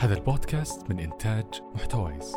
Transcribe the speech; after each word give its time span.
هذا 0.00 0.14
البودكاست 0.14 0.90
من 0.90 0.98
إنتاج 0.98 1.44
محتويس. 1.74 2.36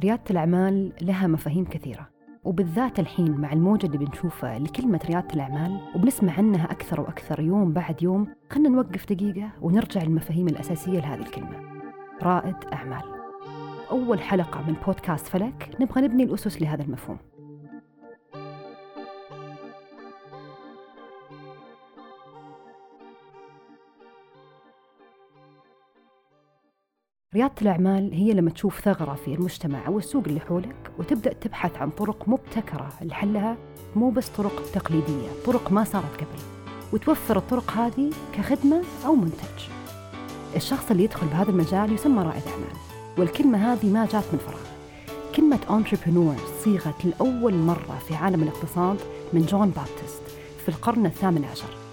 ريادة 0.00 0.22
الأعمال 0.30 0.92
لها 1.02 1.26
مفاهيم 1.26 1.64
كثيرة 1.64 2.08
وبالذات 2.44 3.00
الحين 3.00 3.40
مع 3.40 3.52
الموجة 3.52 3.86
اللي 3.86 3.98
بنشوفها 3.98 4.58
لكلمة 4.58 5.00
ريادة 5.04 5.34
الأعمال 5.34 5.80
وبنسمع 5.94 6.32
عنها 6.32 6.64
أكثر 6.64 7.00
وأكثر 7.00 7.40
يوم 7.40 7.72
بعد 7.72 8.02
يوم. 8.02 8.34
خلنا 8.50 8.68
نوقف 8.68 9.12
دقيقة 9.12 9.50
ونرجع 9.60 10.02
للمفاهيم 10.02 10.48
الأساسية 10.48 11.00
لهذه 11.00 11.20
الكلمة. 11.20 11.82
رائد 12.22 12.56
أعمال. 12.72 13.02
أول 13.90 14.20
حلقة 14.20 14.62
من 14.62 14.74
بودكاست 14.86 15.26
فلك 15.26 15.76
نبغى 15.80 16.00
نبني 16.00 16.22
الأسس 16.22 16.62
لهذا 16.62 16.82
المفهوم. 16.82 17.37
ريادة 27.38 27.54
الأعمال 27.62 28.14
هي 28.14 28.32
لما 28.32 28.50
تشوف 28.50 28.80
ثغرة 28.80 29.14
في 29.24 29.34
المجتمع 29.34 29.86
أو 29.86 29.98
السوق 29.98 30.24
اللي 30.26 30.40
حولك 30.40 30.90
وتبدأ 30.98 31.32
تبحث 31.32 31.76
عن 31.76 31.90
طرق 31.90 32.28
مبتكرة 32.28 32.88
لحلها 33.02 33.56
مو 33.96 34.10
بس 34.10 34.28
طرق 34.28 34.62
تقليدية 34.74 35.28
طرق 35.46 35.72
ما 35.72 35.84
صارت 35.84 36.16
قبل 36.16 36.42
وتوفر 36.92 37.36
الطرق 37.36 37.70
هذه 37.70 38.10
كخدمة 38.34 38.82
أو 39.06 39.14
منتج. 39.14 39.68
الشخص 40.56 40.90
اللي 40.90 41.04
يدخل 41.04 41.26
بهذا 41.26 41.50
المجال 41.50 41.92
يسمى 41.92 42.22
رائد 42.22 42.42
أعمال 42.46 42.76
والكلمة 43.18 43.72
هذه 43.72 43.86
ما 43.86 44.06
جات 44.06 44.24
من 44.32 44.38
فراغ. 44.38 44.68
كلمة 45.36 45.60
entrepreneur 45.68 46.64
صيغت 46.64 47.04
لأول 47.04 47.54
مرة 47.54 47.98
في 48.08 48.14
عالم 48.14 48.42
الاقتصاد 48.42 48.96
من 49.32 49.46
جون 49.46 49.70
بابتست 49.70 50.22
في 50.62 50.68
القرن 50.68 51.06
الثامن 51.06 51.44
عشر. 51.44 51.87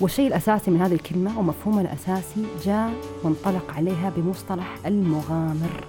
والشيء 0.00 0.26
الأساسي 0.26 0.70
من 0.70 0.80
هذه 0.80 0.94
الكلمة 0.94 1.38
ومفهومها 1.38 1.80
الأساسي 1.80 2.46
جاء 2.64 2.92
وانطلق 3.24 3.74
عليها 3.74 4.12
بمصطلح 4.16 4.86
المغامر 4.86 5.84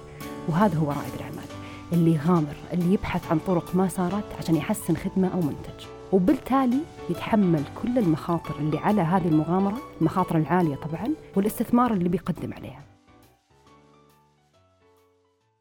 وهذا 0.48 0.78
هو 0.78 0.90
رائد 0.90 1.14
الأعمال. 1.14 1.48
اللي 1.92 2.14
يغامر 2.14 2.54
اللي 2.72 2.94
يبحث 2.94 3.30
عن 3.30 3.38
طرق 3.46 3.74
ما 3.74 3.88
صارت 3.88 4.24
عشان 4.38 4.56
يحسن 4.56 4.96
خدمة 4.96 5.28
أو 5.28 5.40
منتج. 5.40 5.86
وبالتالي 6.12 6.78
يتحمل 7.10 7.62
كل 7.82 7.98
المخاطر 7.98 8.54
اللي 8.58 8.78
على 8.78 9.02
هذه 9.02 9.28
المغامرة 9.28 9.78
المخاطر 10.00 10.38
العالية 10.38 10.74
طبعا 10.76 11.14
والاستثمار 11.36 11.92
اللي 11.92 12.08
بيقدم 12.08 12.52
عليها. 12.54 12.82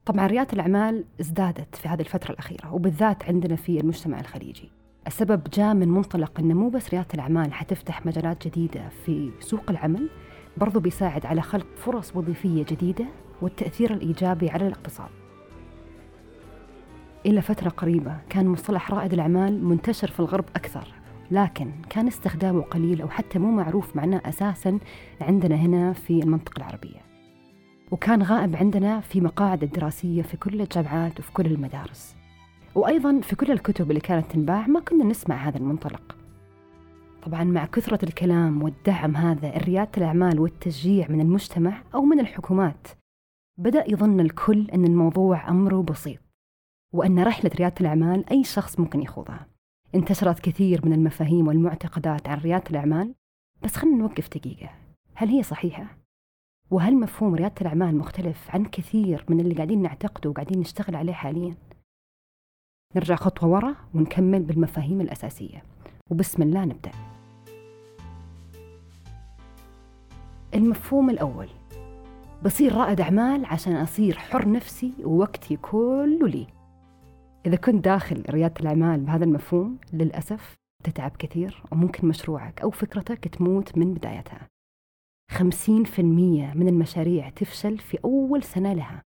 طبعا 0.05 0.27
ريادة 0.27 0.53
الأعمال 0.53 1.05
ازدادت 1.21 1.75
في 1.75 1.87
هذه 1.87 1.99
الفترة 1.99 2.31
الأخيرة 2.31 2.73
وبالذات 2.73 3.23
عندنا 3.23 3.55
في 3.55 3.79
المجتمع 3.79 4.19
الخليجي. 4.19 4.76
السبب 5.07 5.41
جاء 5.53 5.73
من 5.73 5.87
منطلق 5.87 6.39
أنه 6.39 6.53
مو 6.53 6.69
بس 6.69 6.89
ريادة 6.89 7.07
الأعمال 7.13 7.53
حتفتح 7.53 8.05
مجالات 8.05 8.47
جديدة 8.47 8.89
في 9.05 9.31
سوق 9.39 9.63
العمل 9.69 10.09
برضو 10.57 10.79
بيساعد 10.79 11.25
على 11.25 11.41
خلق 11.41 11.67
فرص 11.75 12.15
وظيفية 12.15 12.63
جديدة 12.63 13.05
والتأثير 13.41 13.93
الإيجابي 13.93 14.49
على 14.49 14.67
الاقتصاد. 14.67 15.09
إلى 17.25 17.41
فترة 17.41 17.69
قريبة 17.69 18.17
كان 18.29 18.47
مصطلح 18.47 18.91
رائد 18.91 19.13
الأعمال 19.13 19.63
منتشر 19.63 20.07
في 20.07 20.19
الغرب 20.19 20.45
أكثر 20.55 20.87
لكن 21.31 21.71
كان 21.89 22.07
استخدامه 22.07 22.61
قليل 22.61 23.01
أو 23.01 23.09
حتى 23.09 23.39
مو 23.39 23.51
معروف 23.51 23.95
معناه 23.95 24.21
أساسا 24.25 24.79
عندنا 25.21 25.55
هنا 25.55 25.93
في 25.93 26.23
المنطقة 26.23 26.57
العربية. 26.57 27.01
وكان 27.91 28.23
غائب 28.23 28.55
عندنا 28.55 28.99
في 28.99 29.21
مقاعد 29.21 29.63
الدراسية 29.63 30.21
في 30.21 30.37
كل 30.37 30.61
الجامعات 30.61 31.19
وفي 31.19 31.31
كل 31.31 31.45
المدارس. 31.45 32.16
وأيضا 32.75 33.21
في 33.21 33.35
كل 33.35 33.51
الكتب 33.51 33.89
اللي 33.89 34.01
كانت 34.01 34.31
تنباع 34.31 34.67
ما 34.67 34.79
كنا 34.79 35.03
نسمع 35.03 35.35
هذا 35.35 35.57
المنطلق 35.57 36.15
طبعا 37.23 37.43
مع 37.43 37.65
كثرة 37.65 38.05
الكلام 38.05 38.63
والدعم 38.63 39.15
هذا 39.15 39.57
ريادة 39.57 39.91
الأعمال 39.97 40.39
والتشجيع 40.39 41.07
من 41.09 41.21
المجتمع 41.21 41.83
أو 41.95 42.01
من 42.01 42.19
الحكومات 42.19 42.87
بدأ 43.57 43.91
يظن 43.91 44.19
الكل 44.19 44.69
أن 44.73 44.85
الموضوع 44.85 45.49
أمره 45.49 45.81
بسيط 45.81 46.19
وأن 46.93 47.23
رحلة 47.23 47.51
ريادة 47.55 47.75
الأعمال 47.81 48.29
أي 48.29 48.43
شخص 48.43 48.79
ممكن 48.79 49.01
يخوضها 49.01 49.47
انتشرت 49.95 50.39
كثير 50.39 50.85
من 50.85 50.93
المفاهيم 50.93 51.47
والمعتقدات 51.47 52.29
عن 52.29 52.37
ريادة 52.37 52.69
الأعمال 52.69 53.13
بس 53.63 53.75
خلينا 53.75 53.97
نوقف 53.97 54.29
دقيقة 54.29 54.69
هل 55.15 55.27
هي 55.29 55.43
صحيحة؟ 55.43 55.97
وهل 56.71 56.95
مفهوم 56.95 57.35
ريادة 57.35 57.55
الأعمال 57.61 57.97
مختلف 57.97 58.49
عن 58.49 58.65
كثير 58.65 59.25
من 59.29 59.39
اللي 59.39 59.55
قاعدين 59.55 59.81
نعتقده 59.81 60.29
وقاعدين 60.29 60.59
نشتغل 60.59 60.95
عليه 60.95 61.13
حالياً؟ 61.13 61.55
نرجع 62.95 63.15
خطوة 63.15 63.49
ورا 63.49 63.75
ونكمل 63.93 64.43
بالمفاهيم 64.43 65.01
الأساسية. 65.01 65.63
وبسم 66.11 66.43
الله 66.43 66.65
نبدأ. 66.65 66.91
المفهوم 70.53 71.09
الأول. 71.09 71.47
بصير 72.45 72.75
رائد 72.75 73.01
أعمال 73.01 73.45
عشان 73.45 73.75
أصير 73.75 74.17
حر 74.17 74.51
نفسي 74.51 74.93
ووقتي 75.03 75.55
كله 75.55 76.27
لي. 76.27 76.47
إذا 77.45 77.55
كنت 77.55 77.85
داخل 77.85 78.23
ريادة 78.29 78.61
الأعمال 78.61 78.99
بهذا 78.99 79.25
المفهوم 79.25 79.77
للأسف 79.93 80.55
تتعب 80.83 81.11
كثير 81.19 81.63
وممكن 81.71 82.07
مشروعك 82.07 82.61
أو 82.61 82.69
فكرتك 82.69 83.27
تموت 83.27 83.77
من 83.77 83.93
بدايتها. 83.93 84.47
خمسين 85.31 85.83
في 85.83 85.99
المية 85.99 86.53
من 86.53 86.67
المشاريع 86.67 87.29
تفشل 87.29 87.77
في 87.77 87.97
أول 88.05 88.43
سنة 88.43 88.73
لها. 88.73 89.06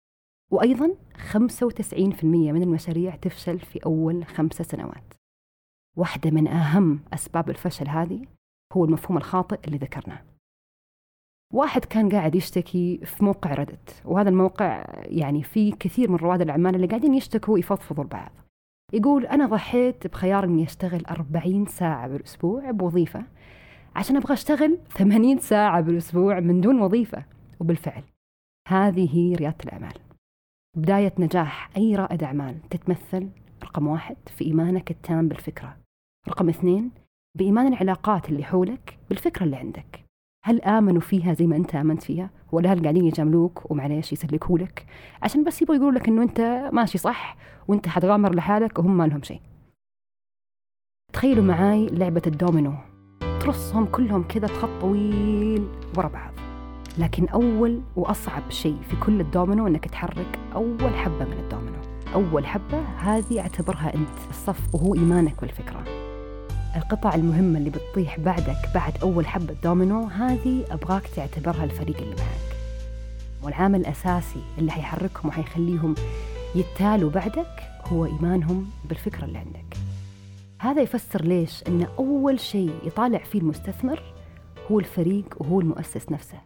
وأيضا 0.52 0.96
95% 1.34 2.24
من 2.24 2.64
المشاريع 2.64 3.16
تفشل 3.16 3.60
في 3.60 3.80
أول 3.86 4.26
خمسة 4.26 4.64
سنوات. 4.64 5.14
واحدة 5.98 6.32
من 6.32 6.48
أهم 6.48 7.00
أسباب 7.14 7.50
الفشل 7.50 7.88
هذه 7.88 8.26
هو 8.74 8.86
المفهوم 8.86 9.18
الخاطئ 9.18 9.60
اللي 9.68 9.78
ذكرناه. 9.78 10.22
واحد 11.54 11.86
كان 11.86 12.10
قاعد 12.10 12.36
يشتكي 12.36 12.98
في 13.06 13.26
موقع 13.26 13.54
ردت 13.54 14.02
وهذا 14.06 14.30
الموقع 14.30 14.86
يعني 14.96 15.44
فيه 15.44 15.74
كثير 15.74 16.12
من 16.12 16.16
رواد 16.16 16.42
الأعمال 16.42 16.76
اللي 16.76 16.88
قاعدين 16.88 17.14
يشتكوا 17.14 17.54
ويفضفضوا 17.54 18.04
لبعض. 18.04 18.32
يقول 18.94 19.26
أنا 19.26 19.46
ضحيت 19.46 20.08
بخيار 20.08 20.44
إني 20.44 20.64
أشتغل 20.64 21.06
40 21.06 21.66
ساعة 21.66 22.08
بالأسبوع 22.08 22.72
بوظيفة 22.72 23.24
عشان 23.96 24.16
أبغى 24.16 24.34
أشتغل 24.34 24.78
80 24.98 25.38
ساعة 25.38 25.82
بالأسبوع 25.82 26.40
من 26.40 26.62
دون 26.62 26.82
وظيفة. 26.82 27.26
وبالفعل 27.60 28.04
هذه 28.68 29.10
هي 29.18 29.36
ريادة 29.36 29.58
الأعمال. 29.64 30.07
بداية 30.78 31.14
نجاح 31.20 31.70
أي 31.78 31.96
رائد 31.96 32.24
أعمال 32.24 32.70
تتمثل 32.70 33.30
رقم 33.64 33.88
واحد 33.88 34.16
في 34.38 34.46
إيمانك 34.46 34.92
التام 34.92 35.28
بالفكرة. 35.28 35.78
رقم 36.30 36.50
اثنين 36.50 36.92
بإيمان 37.38 37.68
العلاقات 37.68 38.30
اللي 38.30 38.44
حولك 38.44 38.98
بالفكرة 39.10 39.44
اللي 39.44 39.56
عندك. 39.56 40.06
هل 40.46 40.62
آمنوا 40.62 41.02
فيها 41.02 41.34
زي 41.34 41.48
ما 41.48 41.56
أنت 41.56 41.76
آمنت 41.76 42.04
فيها؟ 42.04 42.30
ولا 42.52 42.74
هل 42.74 42.82
قاعدين 42.82 43.06
يجاملوك 43.06 43.72
ومعليش 43.72 44.14
يسلكوا 44.14 44.60
لك 44.60 44.86
عشان 45.22 45.44
بس 45.44 45.62
يبغوا 45.62 45.76
يقولوا 45.76 46.00
لك 46.00 46.08
أنه 46.08 46.24
أنت 46.24 46.70
ماشي 46.74 46.98
صح 46.98 47.38
وأنت 47.68 47.88
حتغامر 47.88 48.36
لحالك 48.36 48.80
وهم 48.80 48.98
ما 48.98 49.08
لهم 49.08 49.24
شيء. 49.24 49.42
تخيلوا 51.14 51.44
معاي 51.44 51.86
لعبة 51.86 52.22
الدومينو. 52.28 52.74
ترصهم 53.22 53.86
كلهم 53.86 54.24
كذا 54.24 54.48
بخط 54.48 54.82
طويل 54.82 55.68
ورا 55.98 56.08
بعض. 56.08 56.47
لكن 56.98 57.28
أول 57.28 57.82
وأصعب 57.96 58.44
شيء 58.50 58.78
في 58.90 58.96
كل 58.96 59.22
الدومينو 59.22 59.68
أنك 59.68 59.86
تحرك 59.86 60.40
أول 60.56 60.94
حبة 60.96 61.26
من 61.26 61.38
الدومينو. 61.40 61.78
أول 62.14 62.46
حبة 62.48 62.80
هذه 62.80 63.40
أعتبرها 63.40 63.94
أنت 63.96 64.10
الصف 64.30 64.76
وهو 64.76 64.96
إيمانك 64.96 65.42
بالفكرة 65.42 65.84
القطع 66.76 67.16
المهمة 67.16 67.58
اللي 67.60 67.70
بتطيح 67.70 68.20
بعدك 68.20 68.70
بعد 68.76 68.98
أول 69.02 69.28
حبة 69.28 69.56
دومينو 69.64 70.04
هذه 70.04 70.66
أبغاك 70.72 71.08
تعتبرها 71.08 71.64
الفريق 71.64 71.98
اللي 71.98 72.16
معك. 72.16 72.58
والعامل 73.44 73.80
الأساسي 73.80 74.42
اللي 74.58 74.72
حيحركهم 74.72 75.28
وحيخليهم 75.28 75.96
يتالوا 76.56 77.10
بعدك 77.10 77.64
هو 77.86 78.06
إيمانهم 78.06 78.70
بالفكرة 78.90 79.26
اللي 79.26 79.38
عندك. 79.38 79.78
هذا 80.60 80.82
يفسر 80.82 81.22
ليش 81.22 81.64
أن 81.68 81.88
أول 82.00 82.40
شيء 82.40 82.74
يطالع 82.84 83.20
فيه 83.20 83.40
المستثمر 83.40 84.02
هو 84.72 84.80
الفريق 84.80 85.26
وهو 85.38 85.62
المؤسس 85.62 86.12
نفسه. 86.12 86.38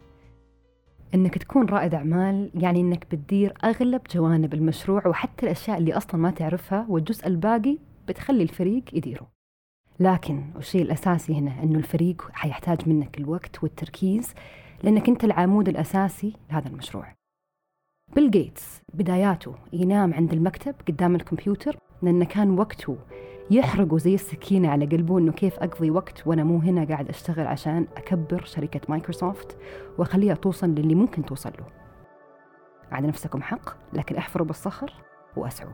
إنك 1.16 1.38
تكون 1.38 1.66
رائد 1.66 1.94
أعمال 1.94 2.52
يعني 2.56 2.82
إنك 2.82 3.06
بتدير 3.06 3.54
أغلب 3.64 4.02
جوانب 4.16 4.54
المشروع 4.54 5.08
وحتى 5.08 5.46
الأشياء 5.46 5.78
اللي 5.78 5.94
أصلا 5.94 6.22
ما 6.22 6.32
تعرفها 6.32 6.86
والجزء 6.90 7.28
الباقي 7.28 7.78
بتخلي 8.08 8.44
الفريق 8.44 8.84
يديره. 8.94 9.28
لكن 10.00 10.44
والشيء 10.56 10.82
الأساسي 10.82 11.34
هنا 11.34 11.64
إنه 11.64 11.78
الفريق 11.80 12.30
حيحتاج 12.34 12.90
منك 12.90 13.18
الوقت 13.18 13.64
والتركيز 13.64 14.34
لأنك 14.84 15.10
أنت 15.10 15.24
العمود 15.24 15.70
الأساسي 15.70 16.34
لهذا 16.52 16.68
المشروع. 16.68 17.14
بيل 18.16 18.32
جيتس 18.32 18.82
بداياته 18.94 19.56
ينام 19.74 20.14
عند 20.14 20.34
المكتب 20.34 20.76
قدام 20.88 21.16
الكمبيوتر 21.16 21.78
لأنه 22.02 22.26
كان 22.26 22.60
وقته 22.60 22.98
يحرقوا 23.52 23.98
زي 23.98 24.16
السكينة 24.16 24.70
على 24.70 24.86
قلبه 24.86 25.20
إنه 25.20 25.32
كيف 25.32 25.60
أقضي 25.60 25.92
وقت 25.92 26.28
وأنا 26.28 26.44
مو 26.44 26.58
هنا 26.60 26.86
قاعد 26.86 27.10
أشتغل 27.10 27.48
عشان 27.48 27.88
أكبر 27.98 28.46
شركة 28.46 28.82
مايكروسوفت 28.90 29.58
وأخليها 29.98 30.36
توصل 30.36 30.70
للي 30.70 30.96
ممكن 30.96 31.26
توصل 31.26 31.52
له. 31.60 31.66
على 32.92 33.08
نفسكم 33.08 33.42
حق 33.42 33.94
لكن 33.94 34.16
أحفروا 34.16 34.48
بالصخر 34.48 34.94
وأسعوا. 35.36 35.74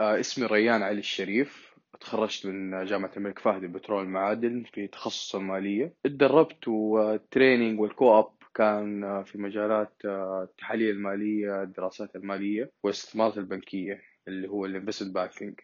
آه، 0.00 0.20
اسمي 0.20 0.46
ريان 0.46 0.82
علي 0.82 0.98
الشريف. 0.98 1.69
تخرجت 2.00 2.46
من 2.46 2.84
جامعة 2.84 3.10
الملك 3.16 3.38
فهد 3.38 3.62
البترول 3.62 4.04
المعادن 4.04 4.64
في 4.72 4.86
تخصص 4.86 5.34
المالية. 5.34 5.94
اتدربت 6.06 6.68
وال 6.68 6.90
training 6.90 7.80
وال 7.80 8.18
co-op 8.18 8.30
كان 8.54 9.04
آه، 9.04 9.22
في 9.22 9.38
مجالات 9.38 9.92
آه، 10.04 10.42
التحاليل 10.50 10.90
المالية 10.90 11.62
الدراسات 11.62 12.16
المالية 12.16 12.70
والاستثمارات 12.82 13.38
البنكية 13.38 14.00
اللي 14.28 14.48
هو 14.48 14.66
ال 14.66 14.70
investment 14.70 15.14
banking. 15.14 15.54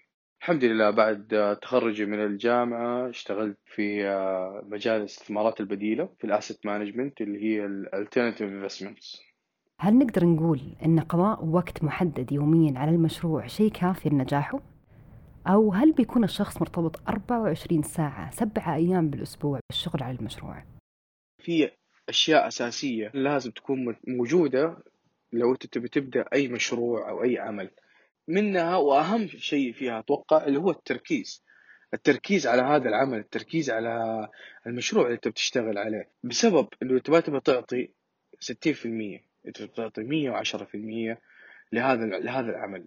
الحمد 0.40 0.64
لله 0.64 0.90
بعد 0.90 1.56
تخرجي 1.62 2.06
من 2.06 2.24
الجامعة 2.24 3.08
اشتغلت 3.08 3.58
في 3.66 4.02
مجال 4.66 5.00
الاستثمارات 5.00 5.60
البديلة 5.60 6.08
في 6.18 6.24
ال 6.25 6.31
asset 6.31 6.66
management 6.66 7.20
اللي 7.20 7.44
هي 7.44 7.66
ال 7.66 7.73
alternative 7.73 8.43
investments 8.43 9.22
هل 9.80 9.98
نقدر 9.98 10.24
نقول 10.24 10.60
أن 10.84 11.00
قضاء 11.00 11.44
وقت 11.44 11.84
محدد 11.84 12.32
يوميا 12.32 12.78
على 12.78 12.90
المشروع 12.90 13.46
شيء 13.46 13.70
كافي 13.70 14.08
لنجاحه؟ 14.08 14.75
أو 15.46 15.72
هل 15.72 15.93
بيكون 15.93 16.25
الشخص 16.25 16.60
مرتبط 16.60 17.08
24 17.08 17.82
ساعة 17.82 18.31
سبعة 18.31 18.75
أيام 18.75 19.10
بالأسبوع 19.10 19.60
بالشغل 19.70 20.02
على 20.02 20.19
المشروع؟ 20.19 20.64
في 21.38 21.70
أشياء 22.08 22.48
أساسية 22.48 23.10
لازم 23.14 23.50
تكون 23.50 23.96
موجودة 24.06 24.76
لو 25.32 25.52
أنت 25.52 25.66
تبي 25.66 25.88
تبدأ 25.88 26.25
أي 26.32 26.48
مشروع 26.48 27.10
أو 27.10 27.22
أي 27.22 27.38
عمل. 27.38 27.70
منها 28.28 28.76
وأهم 28.76 29.26
شيء 29.28 29.72
فيها 29.72 29.98
أتوقع 29.98 30.46
اللي 30.46 30.58
هو 30.58 30.70
التركيز. 30.70 31.44
التركيز 31.94 32.46
على 32.46 32.62
هذا 32.62 32.88
العمل 32.88 33.19
التركيز 33.19 33.70
على 33.70 34.28
المشروع 34.66 35.04
اللي 35.04 35.14
أنت 35.14 35.28
بتشتغل 35.28 35.78
عليه. 35.78 36.10
بسبب 36.25 36.69
إنه 36.82 36.94
أنت 36.94 37.10
ما 37.10 37.20
تبغى 37.20 37.40
تعطي 37.40 37.88
60% 38.40 39.20
أنت 39.46 39.62
بتعطي 39.62 40.02
110% 40.02 41.19
لهذا 41.72 42.04
لهذا 42.04 42.50
العمل. 42.50 42.87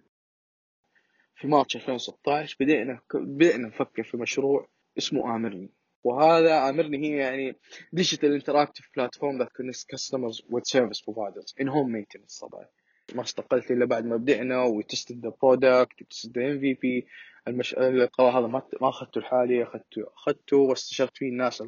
في 1.40 1.48
مارس 1.48 1.76
2016 1.76 2.56
بدأنا 2.60 3.00
بدأنا 3.14 3.68
نفكر 3.68 4.02
في 4.02 4.16
مشروع 4.16 4.68
اسمه 4.98 5.36
آمرني. 5.36 5.70
وهذا 6.04 6.68
آمرني 6.68 6.98
هي 6.98 7.16
يعني 7.16 7.56
digital 7.92 8.32
interactive 8.32 8.90
platform 8.96 9.38
that 9.38 9.48
connects 9.52 9.84
customers 9.84 10.42
with 10.50 10.62
service 10.64 11.00
providers 11.00 11.54
in 11.60 11.68
home 11.68 11.92
maintenance 11.92 12.38
طبعا 12.38 12.66
ما 13.14 13.22
استقلت 13.22 13.70
إلا 13.70 13.84
بعد 13.84 14.06
ما 14.06 14.16
بدأنا 14.16 14.62
و 14.62 15.26
tested 15.26 15.32
the 15.42 16.02
product 16.02 16.38
و 16.38 16.50
tested 16.52 16.60
the 16.60 16.74
MVP. 16.74 17.06
القرار 17.48 18.38
هذا 18.38 18.46
ما 18.46 18.62
ما 18.80 18.88
أخذته 18.88 19.20
لحالي 19.20 19.62
اخذته 19.62 20.06
أخذته 20.16 20.56
واستشرت 20.56 21.16
فيه 21.16 21.28
الناس 21.28 21.62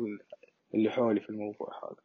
اللي 0.74 0.90
حولي 0.90 1.20
في 1.20 1.30
الموضوع 1.30 1.68
هذا. 1.84 1.96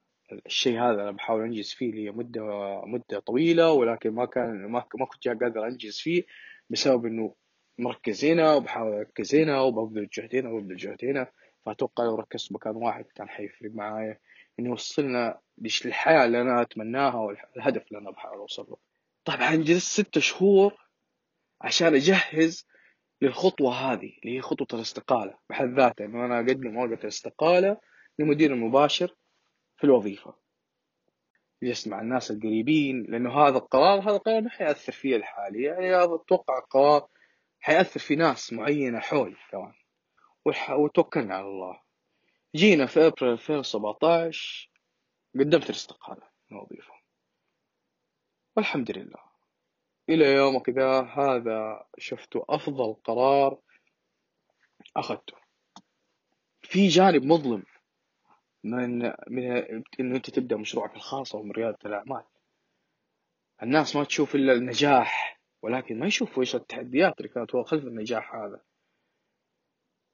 الشيء 0.46 0.80
هذا 0.80 1.02
أنا 1.02 1.12
بحاول 1.12 1.44
أنجز 1.44 1.74
فيه 1.74 1.92
لي 1.92 2.12
مده 2.12 2.82
مدة 2.86 3.20
طويلة 3.20 3.72
ولكن 3.72 4.10
ما 4.10 4.26
كان 4.26 4.66
ما 4.72 5.06
كنت 5.06 5.28
قادر 5.28 5.68
أنجز 5.68 5.98
فيه 5.98 6.24
بسبب 6.70 7.06
إنه 7.06 7.36
مركز 7.80 8.26
هنا 8.26 8.54
وبحاول 8.54 8.94
اركز 8.94 9.36
هنا 9.36 9.62
وببذل 9.62 10.10
جهد 10.14 10.36
هنا 10.36 10.50
وببذل 10.50 10.76
جهد 10.76 11.06
هنا 11.06 11.32
فأتوقع 11.66 12.04
لو 12.04 12.16
ركزت 12.16 12.52
مكان 12.52 12.76
واحد 12.76 13.06
كان 13.16 13.30
حيفرق 13.30 13.72
معايا. 13.72 14.20
انه 14.60 14.72
وصلنا 14.72 15.40
للحياة 15.86 16.26
اللي 16.26 16.42
أنا 16.42 16.62
أتمناها 16.62 17.16
والهدف 17.16 17.88
اللي 17.88 18.00
أنا 18.00 18.12
بحاول 18.12 18.38
أوصل 18.38 18.68
له. 18.70 18.78
طبعا 19.26 19.56
جلست 19.56 20.02
ستة 20.02 20.22
شهور 20.22 20.74
عشان 21.62 21.96
أجهز 21.96 22.68
للخطوة 23.22 23.74
هذه 23.74 24.12
اللي 24.24 24.38
هي 24.38 24.42
خطوة 24.42 24.68
الاستقالة. 24.74 25.38
بحد 25.50 25.80
ذاتها 25.80 26.06
إنه 26.06 26.26
أنا 26.26 26.40
أقدم 26.40 26.78
ورقة 26.78 27.02
الاستقالة 27.02 27.78
لمدير 28.20 28.54
المباشر 28.54 29.16
في 29.78 29.84
الوظيفة. 29.84 30.36
جلست 31.64 31.88
مع 31.88 32.02
الناس 32.02 32.32
القريبين 32.32 33.04
لأنه 33.04 33.32
هذا 33.32 33.58
القرار 33.58 34.02
هذا 34.02 34.16
القرار 34.16 34.42
ما 34.42 34.50
حيأثر 34.50 34.92
فيه 34.92 35.16
الحالي. 35.16 35.64
يعني 35.64 36.04
أتوقع 36.04 36.60
قرار 36.60 37.08
حيأثر 37.60 38.00
في 38.00 38.16
ناس 38.16 38.54
معينة 38.54 39.00
حولي 39.00 39.36
كمان 39.52 39.74
وتوكلنا 40.70 41.36
على 41.36 41.46
الله. 41.46 41.82
جينا 42.56 42.86
في 42.86 43.08
أبريل 43.08 43.32
2017 43.32 44.70
قدمت 45.36 45.70
الاستقالة 45.70 46.30
من 46.52 46.58
الوظيفة 46.58 46.94
والحمد 48.56 48.98
لله. 48.98 49.28
إلى 50.10 50.34
يومك 50.34 50.70
ذا 50.70 51.02
هذا 51.02 51.88
شفته 51.98 52.46
أفضل 52.50 52.94
قرار 52.94 53.60
أخذته. 54.98 55.38
في 56.62 56.88
جانب 56.88 57.24
مظلم 57.24 57.64
من 58.64 59.14
من 59.28 59.52
إنه 60.00 60.16
أنت 60.16 60.30
تبدأ 60.30 60.58
مشروعك 60.58 60.96
الخاص 60.96 61.36
أو 61.36 61.44
من 61.44 61.52
ريادة 61.52 61.78
الأعمال. 61.86 62.24
الناس 63.64 63.96
ما 63.96 64.04
تشوف 64.04 64.36
إلا 64.36 64.54
النجاح 64.54 65.37
ولكن 65.68 66.00
ما 66.00 66.08
يشوفوا 66.08 66.44
إيش 66.44 66.56
التحديات 66.56 67.14
اللي 67.18 67.30
كانت 67.30 67.52
خلف 67.52 67.84
النجاح 67.84 68.36
هذا. 68.36 68.62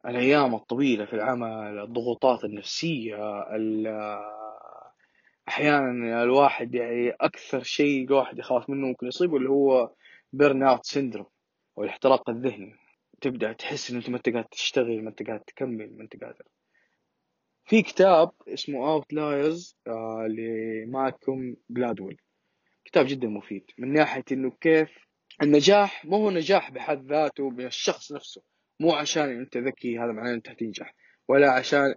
الأيام 0.06 0.56
الطويلة 0.56 1.06
في 1.06 1.14
العمل 1.14 1.80
الضغوطات 1.80 2.44
النفسية 2.44 3.16
أحيانا 5.48 6.24
الواحد 6.24 6.76
يعني 6.76 7.10
أكثر 7.10 7.64
شيء 7.64 8.06
الواحد 8.06 8.40
يخاف 8.40 8.70
منه 8.70 8.88
ممكن 8.88 9.08
يصيبه 9.08 9.38
اللي 9.38 9.50
هو 9.50 9.92
burnout 10.34 10.86
syndrome 10.86 11.28
أو 11.78 11.84
الاحتراق 11.84 12.30
الذهني. 12.30 12.76
تبدأ 13.22 13.54
تحس 13.54 13.92
ان 13.92 13.98
أنت 13.98 14.10
ما 14.10 14.18
أنت 14.18 14.30
قاعد 14.30 14.46
تشتغل 14.46 15.04
ما 15.04 15.10
أنت 15.10 15.24
قاعد 15.24 15.40
تكمل 15.40 15.98
ما 15.98 16.04
أنت 16.04 16.24
قادر 16.24 16.46
في 17.66 17.82
كتاب 17.82 18.32
اسمه 18.48 18.88
Outliers 18.92 19.78
آه 19.88 20.28
Gladwell 21.70 22.22
كتاب 22.86 23.06
جدا 23.06 23.28
مفيد. 23.28 23.72
من 23.78 23.94
ناحية 23.94 24.24
إنه 24.32 24.52
كيف 24.62 25.04
النجاح 25.42 26.06
مو 26.06 26.18
هو 26.18 26.32
نجاح 26.32 26.72
بحد 26.72 27.06
ذاته 27.12 27.50
من 27.50 27.66
الشخص 27.66 28.12
نفسه. 28.12 28.42
مو 28.80 28.92
عشان 28.92 29.40
أنت 29.40 29.58
ذكي 29.58 30.00
هذا 30.00 30.12
معناه 30.12 30.34
أنت 30.34 30.50
تنجح. 30.50 30.96
ولا 31.28 31.52
عشان 31.52 31.96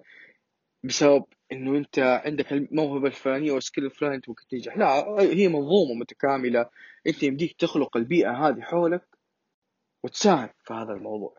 بسبب 0.85 1.25
إنه 1.53 1.79
أنت 1.79 1.99
عندك 1.99 2.53
الموهبة 2.53 3.07
الفلانية 3.07 3.51
أو 3.51 3.57
ال 3.57 3.61
skill 3.61 3.85
الفلاني 3.85 4.15
أنت 4.15 4.29
ممكن 4.29 4.47
تنجح. 4.47 4.77
لا 4.77 5.05
هي 5.21 5.49
منظومة 5.49 5.95
متكاملة. 5.95 6.71
أنت 7.07 7.23
يمديك 7.23 7.57
تخلق 7.59 7.97
البيئة 7.97 8.31
هذه 8.31 8.61
حولك 8.61 9.09
وتساهم 10.03 10.51
في 10.65 10.75
هذا 10.75 10.93
الموضوع. 10.93 11.37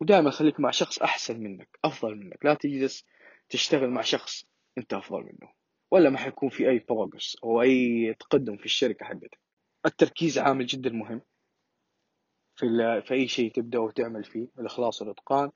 ودائما 0.00 0.30
خليك 0.30 0.60
مع 0.60 0.70
شخص 0.70 0.98
أحسن 0.98 1.40
منك 1.40 1.78
أفضل 1.84 2.16
منك. 2.16 2.44
لا 2.44 2.54
تجلس 2.54 3.04
تشتغل 3.48 3.90
مع 3.90 4.00
شخص 4.02 4.44
أنت 4.78 4.94
أفضل 4.94 5.20
منه. 5.22 5.52
ولا 5.90 6.10
ما 6.10 6.18
حيكون 6.18 6.48
في 6.48 6.70
أي 6.70 6.78
progress 6.88 7.36
أو 7.44 7.62
أي 7.62 8.14
تقدم 8.20 8.56
في 8.56 8.64
الشركة 8.64 9.04
حقتك. 9.06 9.38
التركيز 9.86 10.38
عامل 10.38 10.66
جدا 10.66 10.90
مهم 10.90 11.20
في 12.56 12.66
في 13.06 13.14
أي 13.14 13.28
شيء 13.28 13.52
تبدأ 13.52 13.78
وتعمل 13.78 14.24
فيه 14.24 14.48
الإخلاص 14.58 15.02
والاتقان 15.02 15.50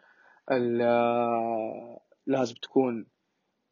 لازم 2.26 2.54
تكون 2.54 3.06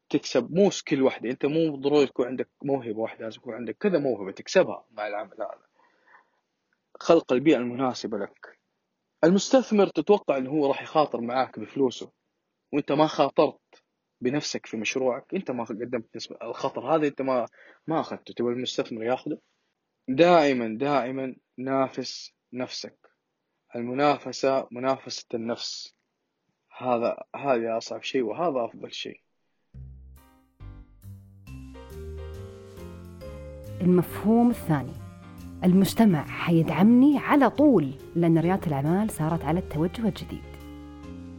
تكسب 0.09 0.53
مو 0.53 0.71
skill 0.71 1.03
واحدة 1.03 1.31
أنت 1.31 1.47
مو 1.47 1.77
ضروري 1.77 2.07
تكون 2.07 2.27
عندك 2.27 2.49
موهبة 2.63 2.99
واحدة 2.99 3.25
لازم 3.25 3.37
يكون 3.41 3.55
عندك 3.55 3.77
كذا 3.77 3.99
موهبة 3.99 4.33
تكسبها 4.33 4.85
مع 4.91 5.07
العمل 5.07 5.35
هذا. 5.43 5.67
خلق 7.01 7.33
البيئة 7.33 7.57
المناسبة 7.57 8.19
لك. 8.19 8.59
المستثمر 9.25 9.87
تتوقع 9.87 10.37
إنه 10.37 10.51
هو 10.51 10.67
راح 10.67 10.83
يخاطر 10.83 11.21
معاك 11.21 11.59
بفلوسه 11.59 12.13
وأنت 12.73 12.93
ما 12.93 13.07
خاطرت 13.07 13.85
بنفسك 14.21 14.67
في 14.67 14.77
مشروعك 14.77 15.35
أنت 15.35 15.51
ما 15.51 15.65
قدمت 15.65 16.17
نسبة 16.17 16.37
الخطر 16.43 16.95
هذا 16.97 17.07
أنت 17.07 17.23
ما 17.23 17.47
ما 17.87 18.01
أخذته 18.01 18.35
تبغى 18.35 18.53
المستثمر 18.53 19.05
ياخذه؟ 19.05 19.39
دائما 20.09 20.79
دائما 20.79 21.37
نافس 21.59 22.35
نفسك. 22.53 22.99
المنافسة 23.77 24.69
منافسة 24.71 25.27
النفس. 25.35 25.95
هذا 26.79 27.17
هذا 27.37 27.77
أصعب 27.77 28.03
شيء 28.03 28.23
وهذا 28.23 28.65
أفضل 28.65 28.93
شيء. 28.93 29.21
المفهوم 33.81 34.51
الثاني. 34.51 34.93
المجتمع 35.65 36.27
حيدعمني 36.27 37.19
على 37.19 37.51
طول 37.51 37.95
لأن 38.17 38.39
ريادة 38.39 38.67
الأعمال 38.67 39.11
صارت 39.11 39.45
على 39.45 39.59
التوجه 39.59 40.09
الجديد. 40.09 40.55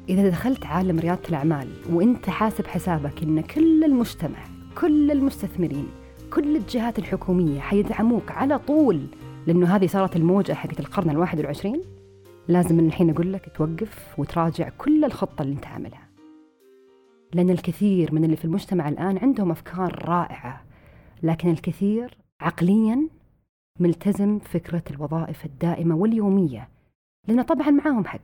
إذا 0.09 0.29
دخلت 0.29 0.65
عالم 0.65 0.99
ريادة 0.99 1.29
الأعمال 1.29 1.67
وأنت 1.89 2.29
حاسب 2.29 2.67
حسابك 2.67 3.23
أن 3.23 3.41
كل 3.41 3.83
المجتمع 3.83 4.45
كل 4.77 5.11
المستثمرين 5.11 6.04
كل 6.33 6.55
الجهات 6.55 6.99
الحكومية 6.99 7.59
حيدعموك 7.59 8.31
على 8.31 8.59
طول 8.59 9.01
لأنه 9.47 9.75
هذه 9.75 9.87
صارت 9.87 10.15
الموجة 10.15 10.53
حقت 10.53 10.79
القرن 10.79 11.09
الواحد 11.09 11.37
والعشرين. 11.37 11.81
لازم 12.47 12.75
من 12.77 12.87
الحين 12.87 13.09
أقول 13.09 13.33
لك 13.33 13.51
توقف 13.55 14.19
وتراجع 14.19 14.69
كل 14.77 15.05
الخطة 15.05 15.41
اللي 15.41 15.53
أنت 15.53 15.67
عاملها. 15.67 16.07
لأن 17.33 17.49
الكثير 17.49 18.13
من 18.13 18.23
اللي 18.23 18.35
في 18.35 18.45
المجتمع 18.45 18.89
الآن 18.89 19.17
عندهم 19.17 19.51
أفكار 19.51 20.05
رائعة 20.09 20.63
لكن 21.23 21.49
الكثير 21.49 22.17
عقليا 22.41 23.07
ملتزم 23.79 24.39
فكرة 24.39 24.83
الوظائف 24.91 25.45
الدائمة 25.45 25.95
واليومية 25.95 26.69
لأن 27.27 27.41
طبعا 27.41 27.69
معاهم 27.69 28.05
حق. 28.05 28.19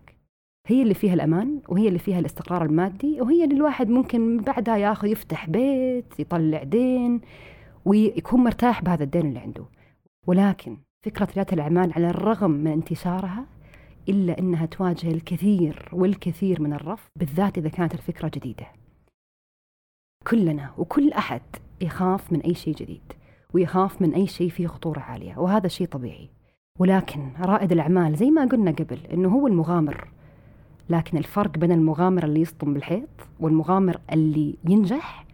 هي 0.68 0.82
اللي 0.82 0.94
فيها 0.94 1.14
الأمان 1.14 1.60
وهي 1.70 1.88
اللي 1.88 2.00
فيها 2.00 2.20
الاستقرار 2.20 2.66
المادي 2.66 3.22
وهي 3.22 3.44
اللي 3.44 3.56
الواحد 3.56 3.90
ممكن 3.90 4.38
بعدها 4.38 4.78
ياخذ 4.78 5.08
يفتح 5.08 5.50
بيت 5.50 6.20
يطلع 6.20 6.64
دين 6.64 7.22
ويكون 7.86 8.44
مرتاح 8.44 8.84
بهذا 8.84 9.04
الدين 9.04 9.26
اللي 9.26 9.40
عنده. 9.40 9.66
ولكن 10.28 10.78
فكرة 11.06 11.28
ريادة 11.36 11.54
الأعمال 11.54 11.94
على 11.94 12.10
الرغم 12.10 12.52
من 12.52 12.72
انتشارها 12.72 13.46
إلا 14.10 14.40
أنها 14.40 14.66
تواجه 14.66 15.12
الكثير 15.12 15.90
والكثير 15.94 16.62
من 16.62 16.74
الرفض 16.74 17.10
بالذات 17.16 17.58
إذا 17.58 17.70
كانت 17.70 17.94
الفكرة 17.94 18.32
جديدة. 18.34 18.68
كلنا 20.28 20.72
وكل 20.78 21.12
أحد 21.12 21.42
يخاف 21.82 22.34
من 22.34 22.42
أي 22.42 22.54
شيء 22.54 22.76
جديد 22.76 23.14
ويخاف 23.54 24.02
من 24.02 24.14
أي 24.14 24.28
شيء 24.28 24.50
فيه 24.50 24.68
خطورة 24.68 25.00
عالية 25.00 25.38
وهذا 25.38 25.68
شيء 25.68 25.88
طبيعي. 25.88 26.30
ولكن 26.80 27.32
رائد 27.40 27.72
الأعمال 27.72 28.16
زي 28.16 28.32
ما 28.32 28.46
قلنا 28.46 28.72
قبل 28.72 29.00
أنه 29.14 29.30
هو 29.30 29.48
المغامر. 29.48 30.08
لكن 30.90 31.18
الفرق 31.18 31.58
بين 31.58 31.72
المغامر 31.72 32.24
اللي 32.24 32.42
يصطم 32.42 32.74
بالحيط 32.74 33.10
والمغامر 33.40 34.02
اللي 34.12 34.58
ينجح 34.70 35.26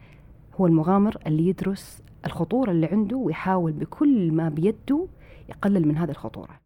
هو 0.56 0.68
المغامر 0.68 1.18
اللي 1.28 1.48
يدرس 1.48 2.02
الخطورة 2.28 2.72
اللي 2.72 2.86
عنده 2.86 3.18
ويحاول 3.18 3.72
بكل 3.72 4.32
ما 4.32 4.50
بيده 4.50 5.08
يقلل 5.50 5.88
من 5.88 5.98
هذه 5.98 6.12
الخطورة. 6.12 6.60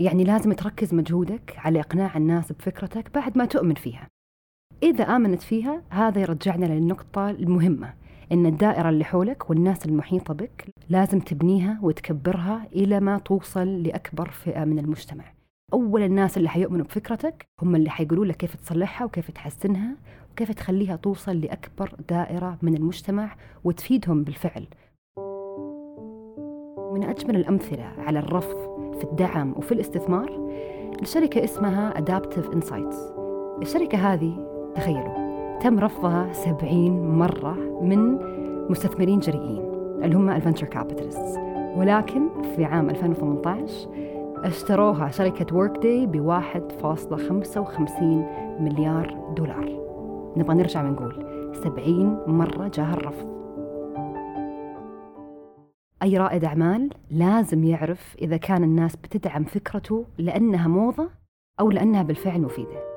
يعني 0.00 0.24
لازم 0.24 0.52
تركز 0.52 0.94
مجهودك 0.94 1.54
على 1.56 1.80
إقناع 1.80 2.16
الناس 2.16 2.52
بفكرتك 2.52 3.14
بعد 3.14 3.38
ما 3.38 3.44
تؤمن 3.44 3.74
فيها. 3.74 4.08
إذا 4.82 5.04
آمنت 5.04 5.42
فيها 5.42 5.82
هذا 5.90 6.20
يرجعنا 6.20 6.66
للنقطة 6.66 7.30
المهمة 7.30 7.94
إن 8.32 8.46
الدائرة 8.46 8.88
اللي 8.88 9.04
حولك 9.04 9.50
والناس 9.50 9.86
المحيطة 9.86 10.34
بك 10.34 10.74
لازم 10.88 11.20
تبنيها 11.20 11.78
وتكبرها 11.82 12.66
إلى 12.72 13.00
ما 13.00 13.18
توصل 13.18 13.82
لأكبر 13.82 14.30
فئة 14.30 14.64
من 14.64 14.78
المجتمع. 14.78 15.24
أول 15.72 16.02
الناس 16.02 16.36
اللي 16.36 16.48
حيؤمنوا 16.48 16.84
بفكرتك 16.84 17.46
هم 17.62 17.76
اللي 17.76 17.90
حيقولوا 17.90 18.24
لك 18.24 18.36
كيف 18.36 18.56
تصلحها 18.56 19.04
وكيف 19.04 19.30
تحسنها 19.30 19.96
وكيف 20.32 20.52
تخليها 20.52 20.96
توصل 20.96 21.40
لأكبر 21.40 21.92
دائرة 22.08 22.58
من 22.62 22.76
المجتمع 22.76 23.36
وتفيدهم 23.64 24.24
بالفعل؟ 24.24 24.66
من 26.94 27.04
أجمل 27.04 27.36
الأمثلة 27.36 27.92
على 27.98 28.18
الرفض 28.18 28.56
في 28.98 29.04
الدعم 29.04 29.54
وفي 29.56 29.72
الاستثمار 29.72 30.50
الشركة 31.02 31.44
اسمها 31.44 31.94
Adaptive 31.94 32.54
Insights. 32.54 32.96
الشركة 33.62 33.98
هذه 33.98 34.46
تخيلوا 34.74 35.30
تم 35.58 35.78
رفضها 35.78 36.32
70 36.32 37.18
مرة 37.18 37.52
من 37.82 38.18
مستثمرين 38.70 39.18
جريئين 39.18 39.62
اللي 40.02 40.16
هم 40.16 40.30
ال 40.30 40.35
venture 40.35 40.66
capitalist 40.66 41.38
ولكن 41.76 42.28
في 42.56 42.64
عام 42.64 42.90
2018 42.90 43.88
اشتروها 44.44 45.10
شركة 45.10 45.56
Workday 45.56 46.06
ب 46.06 46.40
1.55 46.42 48.02
مليار 48.60 49.34
دولار. 49.36 49.79
نبغى 50.36 50.54
نرجع 50.54 50.82
ونقول 50.84 51.26
70 51.54 52.22
مرة 52.26 52.68
جاها 52.68 52.94
الرفض. 52.94 53.40
أي 56.02 56.16
رائد 56.16 56.44
أعمال 56.44 56.90
لازم 57.10 57.64
يعرف 57.64 58.16
إذا 58.22 58.36
كان 58.36 58.64
الناس 58.64 58.96
بتدعم 58.96 59.44
فكرته 59.44 60.04
لأنها 60.18 60.68
موضة 60.68 61.08
أو 61.60 61.70
لأنها 61.70 62.02
بالفعل 62.02 62.40
مفيدة. 62.40 62.90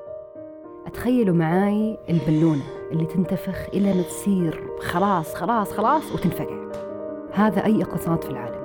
تخيلوا 0.94 1.36
معاي 1.36 1.98
البالونة 2.10 2.64
اللي 2.92 3.06
تنتفخ 3.06 3.70
إلى 3.74 3.94
ما 3.94 4.02
تصير 4.02 4.64
خلاص 4.80 5.36
خلاص 5.36 5.72
خلاص 5.72 6.12
وتنفقع 6.12 6.72
هذا 7.34 7.66
أي 7.66 7.84
اقتصاد 7.84 8.24
في 8.24 8.30
العالم. 8.30 8.63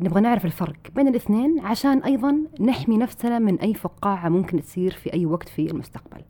نبغى 0.00 0.20
نعرف 0.20 0.44
الفرق 0.44 0.76
بين 0.94 1.08
الاثنين 1.08 1.60
عشان 1.60 2.02
أيضا 2.02 2.44
نحمي 2.60 2.98
نفسنا 2.98 3.38
من 3.38 3.60
أي 3.60 3.74
فقاعة 3.74 4.28
ممكن 4.28 4.60
تصير 4.60 4.92
في 4.92 5.12
أي 5.12 5.26
وقت 5.26 5.48
في 5.48 5.70
المستقبل. 5.70 6.24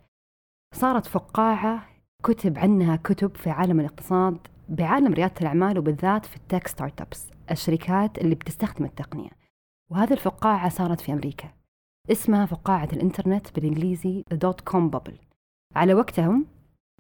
صارت 0.74 1.06
فقاعة 1.06 1.88
كتب 2.22 2.58
عنها 2.58 2.96
كتب 2.96 3.36
في 3.36 3.50
عالم 3.50 3.80
الاقتصاد 3.80 4.38
بعالم 4.68 5.14
ريادة 5.14 5.34
الأعمال 5.40 5.78
وبالذات 5.78 6.26
في 6.26 6.36
ال 6.36 6.66
tech 6.68 7.00
startups 7.00 7.30
الشركات 7.50 8.18
اللي 8.18 8.34
بتستخدم 8.34 8.84
التقنية. 8.84 9.30
وهذه 9.90 10.12
الفقاعة 10.12 10.68
صارت 10.68 11.00
في 11.00 11.12
أمريكا. 11.12 11.48
اسمها 12.10 12.46
فقاعة 12.46 12.88
الإنترنت 12.92 13.54
بالإنجليزي 13.54 14.22
dot-com 14.32 14.90
bubble 14.90 15.18
على 15.76 15.94
وقتهم 15.94 16.46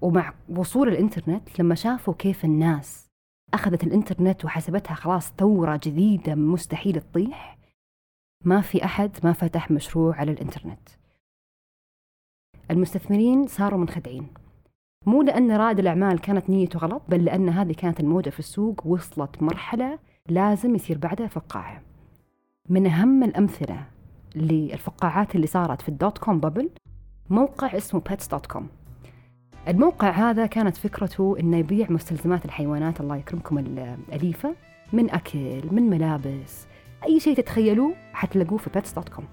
ومع 0.02 0.34
وصول 0.48 0.88
الإنترنت 0.88 1.60
لما 1.60 1.74
شافوا 1.74 2.14
كيف 2.14 2.44
الناس 2.44 3.05
أخذت 3.54 3.84
الإنترنت 3.84 4.44
وحسبتها 4.44 4.94
خلاص 4.94 5.32
ثورة 5.38 5.80
جديدة 5.84 6.34
مستحيل 6.34 7.00
تطيح. 7.00 7.58
ما 8.44 8.60
في 8.60 8.84
أحد 8.84 9.10
ما 9.24 9.32
فتح 9.32 9.70
مشروع 9.70 10.16
على 10.16 10.32
الإنترنت. 10.32 10.88
المستثمرين 12.70 13.46
صاروا 13.46 13.78
منخدعين. 13.78 14.26
مو 15.06 15.22
لأن 15.22 15.52
رائد 15.52 15.78
الأعمال 15.78 16.20
كانت 16.20 16.50
نيته 16.50 16.78
غلط 16.78 17.02
بل 17.08 17.24
لأن 17.24 17.48
هذه 17.48 17.72
كانت 17.72 18.00
الموجة 18.00 18.30
في 18.30 18.38
السوق 18.38 18.86
وصلت 18.86 19.42
مرحلة 19.42 19.98
لازم 20.28 20.74
يصير 20.74 20.98
بعدها 20.98 21.26
فقاعة. 21.26 21.82
من 22.68 22.86
أهم 22.86 23.24
الأمثلة 23.24 23.86
للفقاعات 24.34 25.34
اللي 25.34 25.46
صارت 25.46 25.82
في 25.82 25.88
ال 25.88 26.18
dot-com 26.18 26.40
bubble 26.40 26.70
موقع 27.30 27.76
اسمه 27.76 28.00
كوم 28.50 28.68
الموقع 29.68 30.10
هذا 30.10 30.46
كانت 30.46 30.76
فكرته 30.76 31.36
إنه 31.40 31.56
يبيع 31.56 31.86
مستلزمات 31.90 32.44
الحيوانات 32.44 33.00
الله 33.00 33.16
يكرمكم 33.16 33.58
الأليفة 33.58 34.54
من 34.92 35.10
أكل 35.10 35.62
من 35.70 35.82
ملابس 35.82 36.66
أي 37.04 37.20
شيء 37.20 37.36
تتخيلوه 37.36 37.94
حتلاقوه 38.12 38.58
في 38.58 38.70
Pets.com 38.74 39.24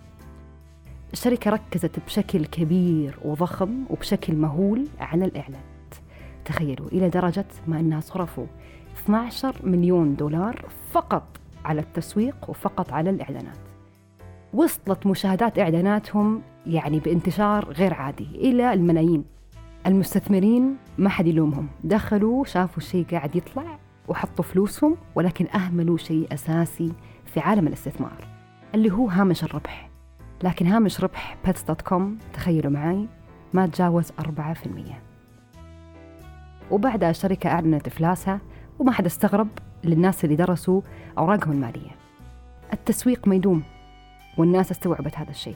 الشركة 1.14 1.52
ركزت 1.52 2.00
بشكل 2.00 2.46
كبير 2.46 3.20
وضخم 3.26 3.84
وبشكل 3.90 4.36
مهول 4.36 4.88
على 5.00 5.26
الإعلانات 5.26 5.64
تخيلوا 6.46 6.88
إلى 6.88 7.10
درجة 7.10 7.46
ما 7.68 7.80
أنها 7.80 8.00
صرفوا 8.00 8.46
12 9.04 9.56
مليون 9.64 10.16
دولار 10.16 10.66
فقط 10.92 11.24
على 11.66 11.82
التسويق 11.82 12.36
وفقط 12.50 12.94
على 12.94 13.10
الإعلانات. 13.10 13.58
وصلت 14.54 15.08
مشاهدات 15.08 15.60
إعلاناتهم 15.60 16.42
يعني 16.68 17.00
بانتشار 17.00 17.72
غير 17.72 17.94
عادي 17.94 18.28
إلى 18.36 18.74
الملايين. 18.74 19.24
المستثمرين 19.88 20.78
ما 20.98 21.10
حد 21.10 21.28
يلومهم. 21.28 21.68
دخلوا 21.84 22.46
شافوا 22.46 22.78
الشيء 22.78 23.06
قاعد 23.12 23.36
يطلع 23.36 23.80
وحطوا 24.08 24.46
فلوسهم 24.46 24.98
ولكن 25.16 25.48
أهملوا 25.56 25.98
شيء 25.98 26.34
أساسي 26.34 26.94
في 27.26 27.40
عالم 27.40 27.68
الاستثمار 27.68 28.28
اللي 28.76 28.92
هو 28.92 29.10
هامش 29.10 29.44
الربح. 29.44 29.90
لكن 30.44 30.68
هامش 30.68 31.02
ربح 31.02 31.38
Pets.com 31.46 32.18
تخيلوا 32.34 32.72
معي 32.72 33.08
ما 33.54 33.68
تجاوز 33.68 34.12
4% 34.12 34.24
وبعدها 36.72 37.10
الشركة 37.10 37.50
أعلنت 37.50 37.88
إفلاسها 37.88 38.40
وما 38.80 38.92
حد 38.92 39.06
استغرب 39.06 39.48
للناس 39.84 40.24
اللي 40.24 40.36
درسوا 40.36 40.82
أوراقهم 41.18 41.52
المالية. 41.52 41.92
التسويق 42.74 43.28
ما 43.28 43.36
يدوم 43.36 43.64
والناس 44.38 44.72
استوعبت 44.72 45.18
هذا 45.18 45.30
الشيء. 45.30 45.56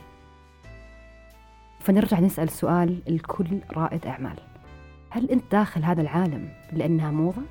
فنرجع 1.87 2.19
نسأل 2.19 2.49
سؤال 2.49 3.01
الكل 3.07 3.61
رائد 3.71 4.05
أعمال 4.05 4.39
هل 5.09 5.31
أنت 5.31 5.51
داخل 5.51 5.83
هذا 5.83 6.01
العالم 6.01 6.49
لأنها 6.73 7.11
موضة؟ 7.11 7.41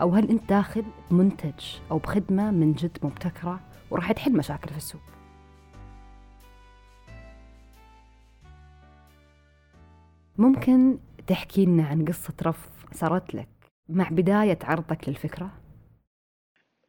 أو 0.00 0.10
هل 0.10 0.28
أنت 0.30 0.48
داخل 0.48 0.84
منتج 1.10 1.64
أو 1.90 1.98
بخدمة 1.98 2.50
من 2.50 2.72
جد 2.72 2.98
مبتكرة 3.02 3.60
وراح 3.90 4.12
تحل 4.12 4.32
مشاكل 4.32 4.70
في 4.70 4.76
السوق؟ 4.76 5.00
ممكن 10.38 10.98
تحكي 11.26 11.66
لنا 11.66 11.86
عن 11.86 12.04
قصة 12.04 12.34
رفض 12.42 12.70
صارت 12.92 13.34
لك 13.34 13.48
مع 13.88 14.08
بداية 14.08 14.58
عرضك 14.62 15.08
للفكرة؟ 15.08 15.50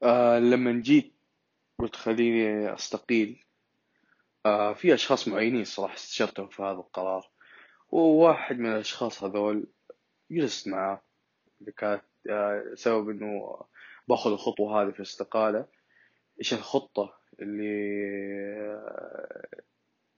آه 0.03 0.39
لما 0.39 0.71
جيت 0.71 1.13
قلت 1.79 1.95
خليني 1.95 2.73
أستقيل 2.73 3.39
آه 3.39 3.44
في 4.75 4.93
أشخاص 4.93 5.27
معينين 5.27 5.63
صراحة 5.63 5.95
استشرتهم 5.95 6.47
في 6.47 6.63
هذا 6.63 6.71
القرار 6.71 7.29
وواحد 7.91 8.59
من 8.59 8.71
الأشخاص 8.73 9.23
هذول 9.23 9.67
جلست 10.31 10.67
معاه 10.67 11.01
اللي 11.61 11.71
كانت 11.71 12.03
آه 12.29 12.71
سبب 12.75 13.09
إنه 13.09 13.59
باخذ 14.07 14.31
الخطوة 14.31 14.81
هذه 14.81 14.91
في 14.91 14.99
الاستقالة 14.99 15.65
إيش 16.39 16.53
الخطة 16.53 17.13
اللي 17.39 18.01
آه 18.61 19.65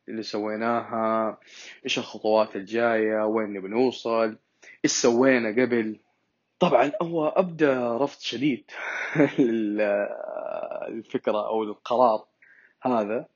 اللي 0.09 0.23
سويناها؟ 0.23 1.39
إيش 1.85 1.97
الخطوات 1.99 2.55
الجاية؟ 2.55 3.25
وين 3.25 3.53
نبي 3.53 3.67
نوصل؟ 3.67 4.37
إيش 4.85 4.91
سوينا 4.91 5.49
قبل؟ 5.49 5.99
طبعا 6.59 6.91
هو 7.01 7.27
أبدأ 7.27 7.97
رفض 7.97 8.19
شديد 8.19 8.71
للفكره 10.89 11.47
أو 11.47 11.63
القرار 11.63 12.25
هذا. 12.81 13.27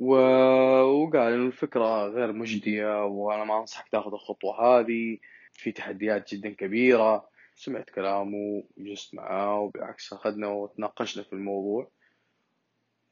وقال 0.00 1.32
انه 1.32 1.46
الفكرة 1.46 2.08
غير 2.08 2.32
مجدية 2.32 3.04
وأنا 3.04 3.44
ما 3.44 3.60
أنصحك 3.60 3.88
تاخذ 3.88 4.12
الخطوة 4.12 4.60
هذه. 4.60 5.18
في 5.52 5.72
تحديات 5.72 6.34
جدا 6.34 6.54
كبيرة. 6.54 7.28
سمعت 7.54 7.90
كلامه 7.90 8.64
وجلست 8.76 9.14
معاه 9.14 9.58
وبالعكس 9.60 10.12
أخذنا 10.12 10.48
وتناقشنا 10.48 11.22
في 11.22 11.32
الموضوع. 11.32 11.90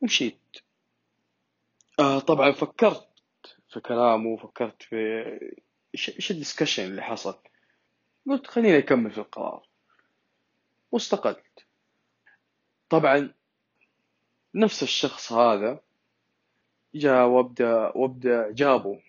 ومشيت. 0.00 0.56
آه 2.00 2.18
طبعا 2.18 2.52
فكرت 2.52 3.08
في 3.68 3.80
كلامه 3.80 4.28
وفكرت 4.28 4.82
في 4.82 5.24
إيش 5.94 6.30
الدسكشن 6.30 6.84
اللي 6.84 7.02
حصل. 7.02 7.38
قلت 8.26 8.46
خليني 8.46 8.78
أكمل 8.78 9.10
في 9.10 9.18
القرار. 9.18 9.68
واستقلت. 10.92 11.66
طبعا 12.88 13.34
نفس 14.54 14.82
الشخص 14.82 15.32
هذا 15.32 15.87
جاء 16.94 17.26
وابدأ 17.26 17.96
وابدأ 17.96 18.50
جابه 18.52 19.00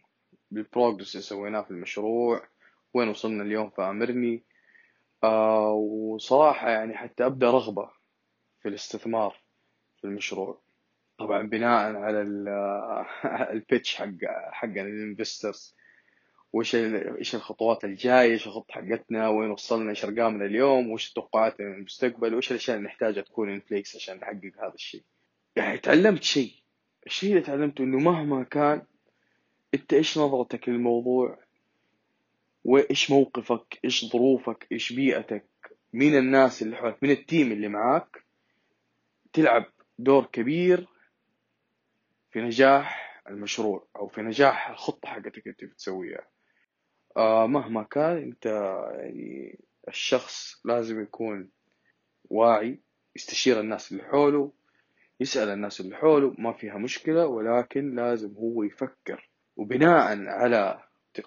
بال 0.51 0.64
progress 0.64 1.15
اللي 1.15 1.23
سويناه 1.23 1.61
في 1.61 1.71
المشروع 1.71 2.47
وين 2.93 3.07
وصلنا 3.09 3.43
اليوم 3.43 3.69
فامرني 3.69 4.43
آه 5.23 5.71
وصراحة 5.71 6.69
يعني 6.69 6.97
حتى 6.97 7.25
أبدأ 7.25 7.51
رغبة 7.51 7.89
في 8.61 8.69
الاستثمار 8.69 9.37
في 9.97 10.07
المشروع. 10.07 10.61
طبعا 11.17 11.41
بناء 11.41 11.95
على 11.95 12.21
ال 13.53 13.60
pitch 13.60 13.95
حق 13.95 14.11
حقنا 14.51 14.81
لل 14.81 14.98
investors 14.98 15.75
وش 16.53 16.75
إيش 16.75 17.35
الخطوات 17.35 17.83
الجاية 17.83 18.31
إيش 18.31 18.47
الخطة 18.47 18.73
حقتنا 18.73 19.29
وين 19.29 19.51
وصلنا 19.51 19.89
إيش 19.89 20.05
أرقامنا 20.05 20.45
اليوم 20.45 20.91
وش 20.91 21.11
توقعاتنا 21.11 21.65
للمستقبل 21.65 22.33
وإيش 22.33 22.51
الأشياء 22.51 22.77
اللي 22.77 22.87
نحتاجها 22.87 23.21
تكون 23.21 23.49
ان 23.49 23.61
عشان 23.95 24.17
نحقق 24.17 24.63
هذا 24.63 24.73
الشيء. 24.73 25.03
يعني 25.55 25.77
تعلمت 25.77 26.23
شيء. 26.23 26.58
الشيء 27.09 27.29
اللي 27.29 27.41
تعلمته 27.41 27.83
إنه 27.83 27.97
مهما 27.97 28.43
كان 28.43 28.81
أنت 29.73 29.93
إيش 29.93 30.17
نظرتك 30.17 30.69
للموضوع؟ 30.69 31.39
وإيش 32.65 33.11
موقفك؟ 33.11 33.79
إيش 33.85 34.05
ظروفك؟ 34.05 34.67
إيش 34.71 34.93
بيئتك؟ 34.93 35.45
مين 35.93 36.17
الناس 36.17 36.61
اللي 36.61 36.75
حولك؟ 36.75 37.03
مين 37.03 37.11
التيم 37.11 37.51
اللي 37.51 37.67
معاك؟ 37.67 38.23
تلعب 39.33 39.65
دور 39.99 40.25
كبير 40.25 40.87
في 42.31 42.41
نجاح 42.41 43.21
المشروع 43.29 43.87
أو 43.95 44.07
في 44.07 44.21
نجاح 44.21 44.69
الخطة 44.69 45.07
حقتك 45.07 45.47
أنت 45.47 45.63
بتسويها. 45.63 46.27
آه 47.17 47.47
مهما 47.47 47.83
كان 47.83 48.17
أنت 48.17 48.45
يعني 48.99 49.59
الشخص 49.87 50.61
لازم 50.65 51.01
يكون 51.01 51.49
واعي 52.29 52.79
يستشير 53.15 53.59
الناس 53.59 53.91
اللي 53.91 54.03
حوله 54.03 54.51
يسأل 55.19 55.49
الناس 55.49 55.81
اللي 55.81 55.95
حوله 55.95 56.35
ما 56.37 56.53
فيها 56.53 56.77
مشكلة 56.77 57.27
ولكن 57.27 57.95
لازم 57.95 58.33
هو 58.33 58.63
يفكر. 58.63 59.29
وبناء 59.55 60.25
على 60.27 60.83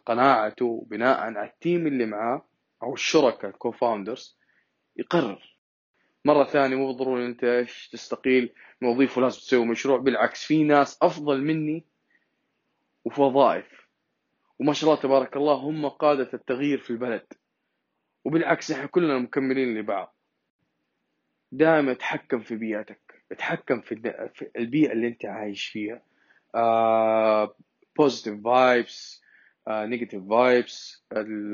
قناعته 0.07 0.65
وبناء 0.65 1.21
على 1.21 1.45
ال 1.45 1.53
team 1.53 1.87
اللي 1.87 2.07
معاه 2.07 2.47
أو 2.83 2.95
الشركاء 2.95 3.51
ال 3.51 3.58
co-founders 3.58 4.39
يقرر. 4.97 5.57
مرة 6.25 6.45
ثانية 6.45 6.77
مو 6.77 6.87
بالضروري 6.87 7.27
أنت 7.27 7.45
إيش 7.45 7.89
تستقيل 7.89 8.53
من 8.81 8.89
وظيفة 8.89 9.21
لازم 9.21 9.39
تسوي 9.39 9.67
مشروع. 9.67 9.99
بالعكس 9.99 10.45
في 10.45 10.65
ناس 10.65 10.99
أفضل 11.03 11.43
مني 11.43 11.85
وفي 13.05 13.21
وظائف. 13.21 13.89
وما 14.59 14.73
شاء 14.73 14.91
الله 14.91 15.03
تبارك 15.03 15.37
الله 15.37 15.55
هم 15.55 15.89
قادة 15.89 16.31
التغيير 16.35 16.79
في 16.79 16.91
البلد. 16.91 17.27
وبالعكس 18.25 18.71
إحنا 18.71 18.87
كلنا 18.87 19.19
مكملين 19.19 19.79
لبعض. 19.79 20.15
دائما 21.53 21.93
اتحكم 21.93 22.41
في 22.41 22.57
بيئتك. 22.57 23.12
اتحكم 23.33 23.81
في 23.81 23.93
البيئة 24.57 24.93
اللي 24.93 25.09
انت 25.09 25.25
عايش 25.25 25.67
فيها. 25.67 26.03
positive 27.97 28.45
vibes 28.45 29.23
negative 29.69 30.29
vibes 30.29 31.05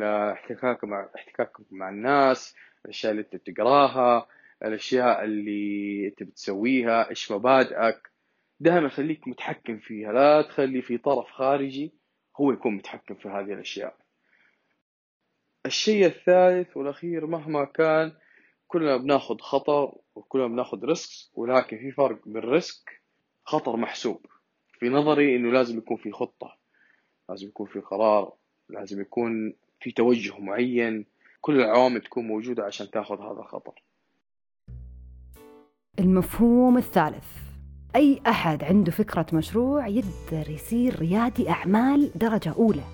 احتكاكك 0.03 0.85
مع 0.85 1.09
احتكاكك 1.17 1.57
مع 1.71 1.89
الناس 1.89 2.55
الأشياء 2.85 3.11
اللي 3.13 3.23
انت 3.23 3.37
بتقراها 3.37 4.27
الأشياء 4.65 5.25
اللي 5.25 6.07
انت 6.09 6.23
بتسويها 6.23 7.11
إيش 7.11 7.33
مبادئك. 7.33 8.11
دائما 8.61 8.89
خليك 8.89 9.29
متحكم 9.29 9.79
فيها 9.79 10.13
لا 10.13 10.43
تخلي 10.43 10.83
في 10.83 10.99
طرف 10.99 11.31
خارجي 11.31 11.93
هو 12.41 12.53
يكون 12.53 12.75
متحكم 12.75 13.15
في 13.15 13.29
هذه 13.29 13.53
الأشياء. 13.53 13.97
الشيء 15.67 16.07
الثالث 16.07 16.77
والأخير 16.77 17.27
مهما 17.27 17.65
كان 17.65 18.13
كلنا 18.69 18.97
بناخذ 18.97 19.39
خطر 19.39 19.93
وكلنا 20.15 20.47
بناخذ 20.47 20.85
risk 20.85 21.39
ولكن 21.39 21.79
في 21.79 21.93
فرق 21.93 22.19
بين 22.27 22.43
risk 22.43 23.03
خطر 23.45 23.77
محسوب. 23.77 24.27
في 24.79 24.89
نظري 24.89 25.37
إنه 25.37 25.53
لازم 25.53 25.79
يكون 25.79 25.97
في 25.97 26.13
خطة 26.13 26.57
لازم 27.29 27.49
يكون 27.49 27.67
في 27.67 27.81
قرار 27.81 28.33
لازم 28.69 29.01
يكون 29.01 29.55
في 29.81 29.91
توجه 29.91 30.39
معين. 30.39 31.07
كل 31.41 31.61
العوامل 31.61 32.01
تكون 32.01 32.27
موجودة 32.27 32.65
عشان 32.65 32.91
تاخذ 32.91 33.21
هذا 33.21 33.41
الخطر. 33.41 33.83
المفهوم 35.99 36.77
الثالث. 36.77 37.27
أي 37.97 38.21
أحد 38.27 38.65
عنده 38.65 38.91
فكرة 38.93 39.27
مشروع 39.33 39.87
يقدر 39.87 40.51
يصير 40.51 40.99
ريادي 40.99 41.51
أعمال 41.51 42.11
درجة 42.15 42.53
أولى. 42.53 42.85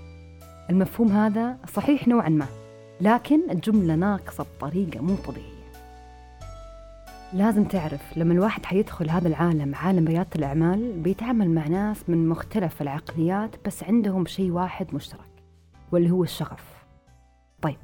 المفهوم 0.70 1.08
هذا 1.08 1.58
صحيح 1.74 2.08
نوعا 2.08 2.28
ما 2.28 2.46
لكن 3.00 3.50
الجملة 3.50 3.94
ناقصة 3.94 4.44
بطريقة 4.44 5.00
مو 5.00 5.16
طبيعية 5.16 5.53
لازم 7.34 7.64
تعرف 7.64 8.18
لما 8.18 8.32
الواحد 8.34 8.66
حيدخل 8.66 9.10
هذا 9.10 9.28
العالم 9.28 9.74
عالم 9.74 10.06
ريادة 10.08 10.30
الأعمال 10.36 10.92
بيتعامل 10.92 11.50
مع 11.50 11.68
ناس 11.68 12.10
من 12.10 12.28
مختلف 12.28 12.82
العقليات 12.82 13.66
بس 13.66 13.84
عندهم 13.84 14.26
شيء 14.26 14.50
واحد 14.50 14.94
مشترك 14.94 15.42
واللي 15.92 16.10
هو 16.10 16.22
الشغف. 16.22 16.84
طيب 17.62 17.76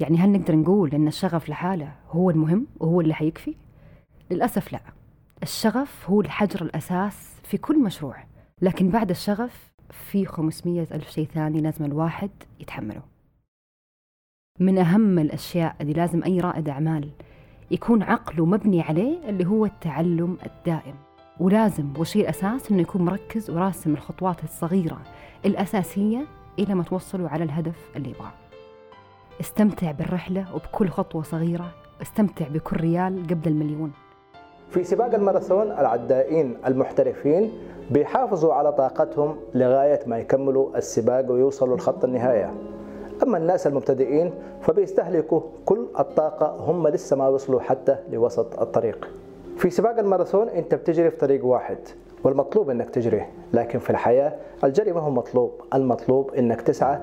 يعني 0.00 0.18
هل 0.18 0.32
نقدر 0.32 0.56
نقول 0.56 0.94
أن 0.94 1.08
الشغف 1.08 1.48
لحاله 1.48 1.92
هو 2.10 2.30
المهم 2.30 2.66
وهو 2.80 3.00
اللي 3.00 3.14
حيكفي؟ 3.14 3.54
للأسف 4.30 4.72
لا. 4.72 4.80
الشغف 5.42 6.10
هو 6.10 6.20
الحجر 6.20 6.62
الأساس 6.62 7.40
في 7.42 7.56
كل 7.58 7.82
مشروع 7.82 8.16
لكن 8.62 8.90
بعد 8.90 9.10
الشغف 9.10 9.70
في 9.90 10.26
500 10.26 10.82
ألف 10.92 11.10
شيء 11.10 11.26
ثاني 11.26 11.60
لازم 11.60 11.84
الواحد 11.84 12.30
يتحمله. 12.60 13.02
من 14.60 14.78
أهم 14.78 15.18
الأشياء 15.18 15.76
اللي 15.80 15.92
لازم 15.92 16.24
أي 16.24 16.40
رائد 16.40 16.68
أعمال 16.68 17.10
يكون 17.70 18.02
عقله 18.02 18.46
مبني 18.46 18.82
عليه 18.82 19.28
اللي 19.28 19.46
هو 19.46 19.64
التعلم 19.64 20.36
الدائم. 20.46 20.94
ولازم 21.40 21.92
والشيء 21.98 22.22
الأساس 22.22 22.70
أنه 22.70 22.82
يكون 22.82 23.02
مركز 23.02 23.50
وراسم 23.50 23.94
الخطوات 23.94 24.44
الصغيرة 24.44 24.98
الأساسية 25.44 26.26
إلى 26.58 26.74
ما 26.74 26.82
توصلوا 26.82 27.28
على 27.28 27.44
الهدف 27.44 27.90
اللي 27.96 28.10
يبغاه. 28.10 28.32
استمتع 29.40 29.90
بالرحلة 29.90 30.54
وبكل 30.54 30.88
خطوة 30.88 31.22
صغيرة. 31.22 31.70
استمتع 32.02 32.48
بكل 32.48 32.76
ريال 32.76 33.26
قبل 33.30 33.48
المليون. 33.50 33.92
في 34.70 34.84
سباق 34.84 35.14
الماراثون 35.14 35.70
العدائين 35.70 36.56
المحترفين 36.66 37.52
بيحافظوا 37.90 38.54
على 38.54 38.72
طاقتهم 38.72 39.36
لغاية 39.54 40.00
ما 40.06 40.18
يكملوا 40.18 40.76
السباق 40.76 41.30
ويوصلوا 41.30 41.76
لخط 41.76 42.04
النهاية. 42.04 42.54
أما 43.22 43.38
الناس 43.38 43.66
المبتدئين 43.66 44.32
فبيستهلكوا 44.60 45.40
كل 45.66 45.86
الطاقة 45.98 46.46
هم 46.46 46.88
لسه 46.88 47.16
ما 47.16 47.28
وصلوا 47.28 47.60
حتى 47.60 47.96
لوسط 48.12 48.60
الطريق. 48.60 49.08
في 49.56 49.70
سباق 49.70 49.98
الماراثون 49.98 50.48
أنت 50.48 50.74
بتجري 50.74 51.10
في 51.10 51.16
طريق 51.16 51.44
واحد 51.44 51.78
والمطلوب 52.24 52.70
أنك 52.70 52.90
تجري 52.90 53.26
لكن 53.52 53.78
في 53.78 53.90
الحياة 53.90 54.32
الجري 54.64 54.92
ما 54.92 55.00
هو 55.00 55.10
مطلوب 55.10 55.60
المطلوب 55.74 56.34
أنك 56.34 56.60
تسعى 56.60 56.98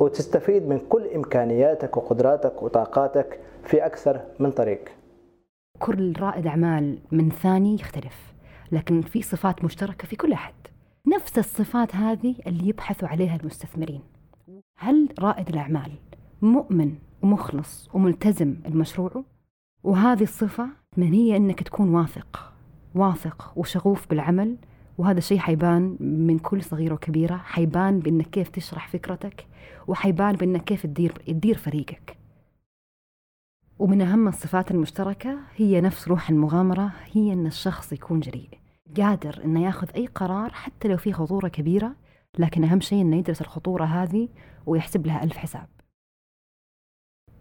وتستفيد 0.00 0.68
من 0.68 0.78
كل 0.88 1.06
إمكانياتك 1.14 1.96
وقدراتك 1.96 2.62
وطاقاتك 2.62 3.40
في 3.64 3.86
أكثر 3.86 4.20
من 4.38 4.50
طريق. 4.50 4.88
كل 5.78 6.12
رائد 6.20 6.46
أعمال 6.46 6.98
من 7.12 7.30
ثاني 7.30 7.74
يختلف 7.74 8.34
لكن 8.72 9.00
في 9.00 9.22
صفات 9.22 9.64
مشتركة 9.64 10.06
في 10.06 10.16
كل 10.16 10.32
أحد. 10.32 10.54
نفس 11.14 11.38
الصفات 11.38 11.94
هذه 11.96 12.34
اللي 12.46 12.68
يبحثوا 12.68 13.08
عليها 13.08 13.36
المستثمرين. 13.36 14.00
هل 14.78 15.08
رائد 15.18 15.48
الأعمال 15.48 15.92
مؤمن 16.42 16.94
ومخلص 17.22 17.88
وملتزم 17.94 18.54
بمشروعه؟ 18.54 19.24
وهذه 19.84 20.22
الصفة 20.22 20.68
من 20.96 21.12
هي 21.12 21.36
أنك 21.36 21.62
تكون 21.62 21.88
واثق 21.88 22.52
واثق 22.94 23.52
وشغوف 23.56 24.08
بالعمل 24.10 24.56
وهذا 24.98 25.18
الشيء 25.18 25.38
حيبان 25.38 25.96
من 26.00 26.38
كل 26.38 26.62
صغيرة 26.62 26.94
وكبيرة 26.94 27.36
حيبان 27.36 28.00
بأنك 28.00 28.26
كيف 28.26 28.48
تشرح 28.48 28.88
فكرتك 28.88 29.46
وحيبان 29.86 30.36
بأنك 30.36 30.64
كيف 30.64 30.82
تدير, 30.82 31.12
تدير 31.26 31.58
فريقك 31.58 32.16
ومن 33.78 34.02
أهم 34.02 34.28
الصفات 34.28 34.70
المشتركة 34.70 35.38
هي 35.56 35.80
نفس 35.80 36.08
روح 36.08 36.30
المغامرة 36.30 36.92
هي 37.12 37.32
أن 37.32 37.46
الشخص 37.46 37.92
يكون 37.92 38.20
جريء 38.20 38.48
قادر 38.96 39.40
أنه 39.44 39.64
ياخذ 39.64 39.88
أي 39.96 40.06
قرار 40.06 40.50
حتى 40.52 40.88
لو 40.88 40.96
في 40.96 41.12
خطورة 41.12 41.48
كبيرة 41.48 41.94
لكن 42.38 42.64
أهم 42.64 42.80
شيء 42.80 43.02
أنه 43.02 43.16
يدرس 43.16 43.40
الخطورة 43.40 43.84
هذه 43.84 44.28
ويحسب 44.66 45.06
لها 45.06 45.24
ألف 45.24 45.36
حساب. 45.36 45.68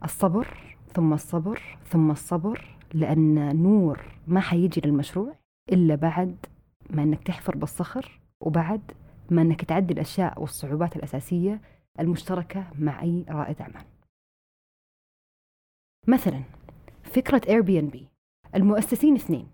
الصبر 0.04 0.76
ثم 0.94 1.14
الصبر 1.14 1.78
ثم 1.86 2.12
الصبر 2.12 2.78
لأن 2.94 3.64
نور 3.64 4.20
ما 4.28 4.40
حيجي 4.40 4.82
للمشروع 4.86 5.36
إلا 5.72 5.96
بعد 5.96 6.46
ما 6.90 7.04
أنك 7.04 7.24
تحفر 7.24 7.58
بالصخر 7.58 8.20
وبعد 8.40 8.92
ما 9.32 9.42
أنك 9.42 9.66
تعدي 9.66 9.94
الأشياء 9.94 10.42
والصعوبات 10.42 10.96
الأساسية 10.96 11.62
المشتركة 12.00 12.68
مع 12.80 13.02
أي 13.02 13.26
رائد 13.30 13.62
أعمال. 13.62 13.86
مثلا 16.08 16.44
فكرة 17.04 17.60
بي 17.62 18.08
المؤسسين 18.56 19.16
اثنين. 19.16 19.48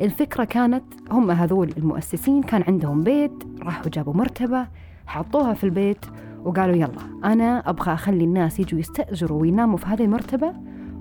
الفكرة 0.00 0.44
كانت 0.44 0.84
هم 1.10 1.30
هذول 1.30 1.72
المؤسسين 1.76 2.42
كان 2.42 2.62
عندهم 2.62 3.02
بيت 3.02 3.44
راحوا 3.62 3.90
جابوا 3.90 4.14
مرتبة 4.14 4.66
حطوها 5.06 5.54
في 5.54 5.64
البيت 5.64 6.06
وقالوا 6.44 6.76
يلا 6.76 7.22
أنا 7.24 7.70
أبغى 7.70 7.94
أخلي 7.94 8.24
الناس 8.24 8.60
يجوا 8.60 8.80
يستأجروا 8.80 9.40
ويناموا 9.40 9.76
في 9.76 9.86
هذه 9.86 10.04
المرتبة 10.04 10.54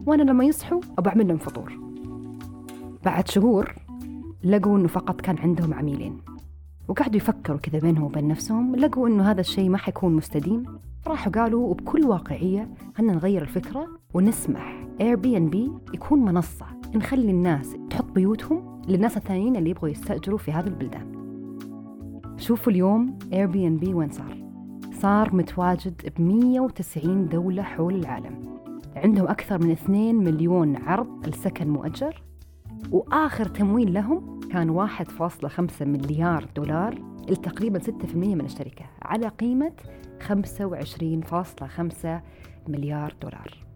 وأنا 0.06 0.24
لما 0.24 0.44
يصحوا 0.44 0.82
أبغى 0.98 1.12
أعمل 1.12 1.28
لهم 1.28 1.38
فطور. 1.38 1.80
بعد 3.06 3.28
شهور 3.28 3.76
لقوا 4.44 4.78
أنه 4.78 4.88
فقط 4.88 5.22
كان 5.22 5.38
عندهم 5.38 5.74
عميلين. 5.74 6.18
وقعدوا 6.88 7.16
يفكروا 7.16 7.58
كذا 7.58 7.80
بينهم 7.80 8.04
وبين 8.04 8.28
نفسهم 8.28 8.76
لقوا 8.76 9.08
أنه 9.08 9.32
هذا 9.32 9.42
الشيء 9.42 9.70
ما 9.70 9.78
حيكون 9.78 10.16
مستديم. 10.16 10.64
راحوا 11.08 11.32
قالوا 11.32 11.68
وبكل 11.70 12.06
واقعية 12.06 12.70
خلنا 12.98 13.14
نغير 13.14 13.42
الفكرة 13.42 13.88
ونسمح 14.14 14.84
Airbnb 15.02 15.72
يكون 15.94 16.26
منصة. 16.26 16.77
نخلي 16.95 17.32
الناس 17.32 17.76
تحط 17.89 18.12
بيوتهم 18.12 18.82
للناس 18.88 19.17
الثانيين 19.17 19.56
اللي 19.56 19.69
يبغوا 19.69 19.89
يستأجروا 19.89 20.38
في 20.38 20.52
هذه 20.52 20.67
البلدان. 20.67 21.17
شوفوا 22.38 22.71
اليوم 22.71 23.19
Airbnb 23.34 23.94
وين 23.93 24.10
صار. 24.10 24.38
صار 25.02 25.36
متواجد 25.36 26.13
ب 26.17 26.21
190 26.21 27.30
دولة 27.30 27.63
حول 27.63 27.95
العالم. 27.95 28.60
عندهم 28.95 29.28
أكثر 29.28 29.63
من 29.63 29.71
2 29.71 30.15
مليون 30.15 30.76
عرض 30.76 31.28
السكن 31.28 31.69
مؤجر 31.69 32.23
وآخر 32.91 33.45
تمويل 33.45 33.93
لهم 33.93 34.39
كان 34.52 34.69
1.5 34.69 35.82
مليار 35.82 36.45
دولار 36.56 36.93
اللي 37.23 37.36
تقريبا 37.36 37.80
6% 37.80 38.15
من 38.15 38.45
الشركة 38.45 38.86
على 39.02 39.28
قيمة 39.28 39.71
25.5 40.28 42.21
مليار 42.67 43.13
دولار. 43.21 43.67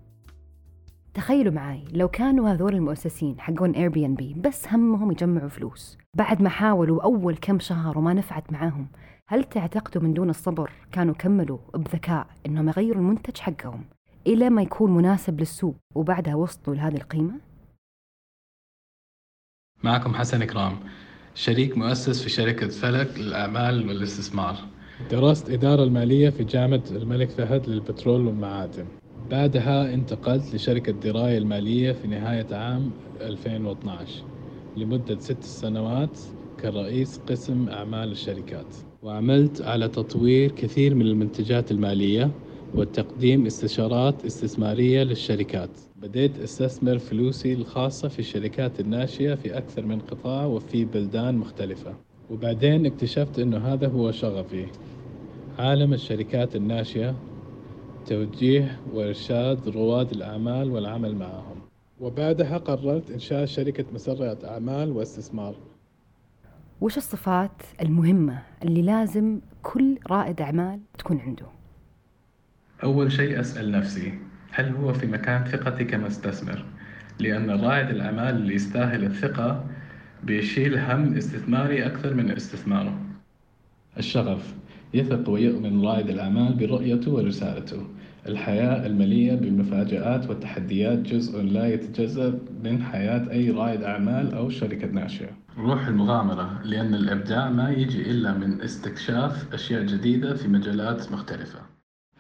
تخيلوا 1.14 1.54
معي 1.54 1.84
لو 1.94 2.08
كانوا 2.08 2.50
هذول 2.50 2.74
المؤسسين 2.76 3.40
حقون 3.40 3.72
اير 3.72 3.90
بي 3.90 4.06
ان 4.06 4.16
بي 4.16 4.34
بس 4.34 4.68
همهم 4.68 5.12
يجمعوا 5.12 5.50
فلوس. 5.50 5.98
بعد 6.18 6.42
ما 6.42 6.50
حاولوا 6.50 7.04
أول 7.04 7.38
كم 7.38 7.60
شهر 7.60 7.98
وما 7.98 8.14
نفعت 8.14 8.52
معاهم 8.52 8.88
هل 9.28 9.44
تعتقدوا 9.44 10.02
من 10.02 10.14
دون 10.14 10.30
الصبر 10.30 10.72
كانوا 10.92 11.14
كملوا 11.14 11.58
بذكاء 11.74 12.28
إنهم 12.46 12.68
يغيروا 12.68 13.02
المنتج 13.02 13.38
حقهم 13.38 13.84
إلى 14.28 14.50
ما 14.50 14.62
يكون 14.62 14.92
مناسب 14.92 15.40
للسوق 15.40 15.76
وبعدها 15.96 16.36
وصلوا 16.36 16.76
لهذه 16.76 16.96
القيمة؟ 16.96 17.34
معكم 19.84 20.14
حسن 20.14 20.42
إكرام 20.42 20.80
شريك 21.36 21.78
مؤسس 21.78 22.24
في 22.24 22.30
شركة 22.30 22.68
فلك 22.68 23.20
للأعمال 23.20 23.88
والاستثمار. 23.88 24.56
درست 25.12 25.50
إدارة 25.50 25.84
المالية 25.84 26.30
في 26.30 26.44
جامعة 26.44 26.84
الملك 26.92 27.30
فهد 27.30 27.70
للبترول 27.70 28.28
والمعادن. 28.28 28.86
بعدها 29.32 29.94
انتقلت 29.94 30.56
لشركة 30.56 30.92
دراية 30.92 31.38
المالية 31.38 31.92
في 31.92 32.08
نهاية 32.08 32.48
عام 32.52 32.92
2012 33.22 34.24
لمدة 34.78 35.20
ست 35.20 35.44
سنوات 35.44 36.18
كرئيس 36.60 37.18
قسم 37.28 37.70
أعمال 37.70 38.12
الشركات. 38.12 38.66
وعملت 39.04 39.62
على 39.62 39.88
تطوير 39.88 40.52
كثير 40.52 40.96
من 40.96 41.06
المنتجات 41.06 41.72
المالية 41.72 42.30
وتقديم 42.74 43.46
استشارات 43.46 44.26
استثمارية 44.26 45.04
للشركات. 45.04 45.70
بديت 46.02 46.40
أستثمر 46.40 46.98
فلوسي 46.98 47.54
الخاصة 47.54 48.08
في 48.08 48.20
الشركات 48.20 48.80
الناشئة 48.80 49.36
في 49.36 49.58
أكثر 49.58 49.86
من 49.86 50.00
قطاع 50.00 50.46
وفي 50.46 50.86
بلدان 50.86 51.36
مختلفة. 51.36 51.94
وبعدين 52.30 52.86
اكتشفت 52.86 53.40
أنه 53.40 53.58
هذا 53.58 53.88
هو 53.88 54.12
شغفي. 54.12 54.66
عالم 55.60 55.94
الشركات 55.94 56.56
الناشئة 56.56 57.16
توجيه 58.06 58.80
وإرشاد 58.94 59.70
رواد 59.70 60.12
الأعمال 60.12 60.72
والعمل 60.72 61.16
معهم. 61.16 61.62
وبعدها 62.00 62.58
قررت 62.58 63.12
إنشاء 63.12 63.46
شركة 63.46 63.86
مسرعة 63.94 64.38
أعمال 64.44 64.92
واستثمار. 64.92 65.56
وش 66.82 66.98
الصفات 66.98 67.64
المهمة 67.82 68.42
اللي 68.64 68.82
لازم 68.82 69.40
كل 69.64 69.98
رائد 70.10 70.42
أعمال 70.42 70.80
تكون 70.98 71.20
عنده؟ 71.20 71.46
أول 72.84 73.12
شيء 73.12 73.40
أسأل 73.40 73.72
نفسي 73.72 74.20
هل 74.52 74.76
هو 74.76 74.94
في 74.94 75.08
مكان 75.08 75.46
ثقتي 75.46 75.84
كمستثمر؟ 75.84 76.66
لأن 77.20 77.50
رائد 77.50 77.90
الأعمال 77.90 78.36
اللي 78.36 78.56
يستاهل 78.56 79.04
الثقة 79.04 79.66
بيشيل 80.24 80.80
هم 80.80 81.14
استثماري 81.18 81.86
أكثر 81.86 82.14
من 82.14 82.32
استثماره. 82.32 82.98
الشغف. 83.98 84.56
يثق 84.94 85.30
ويؤمن 85.30 85.86
رائد 85.86 86.10
الأعمال 86.10 86.54
برؤيته 86.54 87.12
ورسالته. 87.12 87.88
الحياة 88.28 88.86
المليئة 88.86 89.36
بالمفاجآت 89.36 90.30
والتحديات 90.30 91.00
جزء 91.00 91.42
لا 91.42 91.74
يتجزأ 91.74 92.40
من 92.64 92.84
حياة 92.84 93.32
أي 93.32 93.52
رائد 93.52 93.84
أعمال 93.84 94.34
أو 94.34 94.50
شركة 94.50 94.88
ناشئة. 94.88 95.30
روح 95.58 95.88
المغامرة 95.88 96.62
لأن 96.66 96.94
الإبداع 96.94 97.50
ما 97.50 97.72
يجي 97.72 98.12
إلا 98.12 98.34
من 98.34 98.62
استكشاف 98.62 99.54
أشياء 99.54 99.84
جديدة 99.84 100.34
في 100.34 100.48
مجالات 100.48 101.12
مختلفة. 101.12 101.60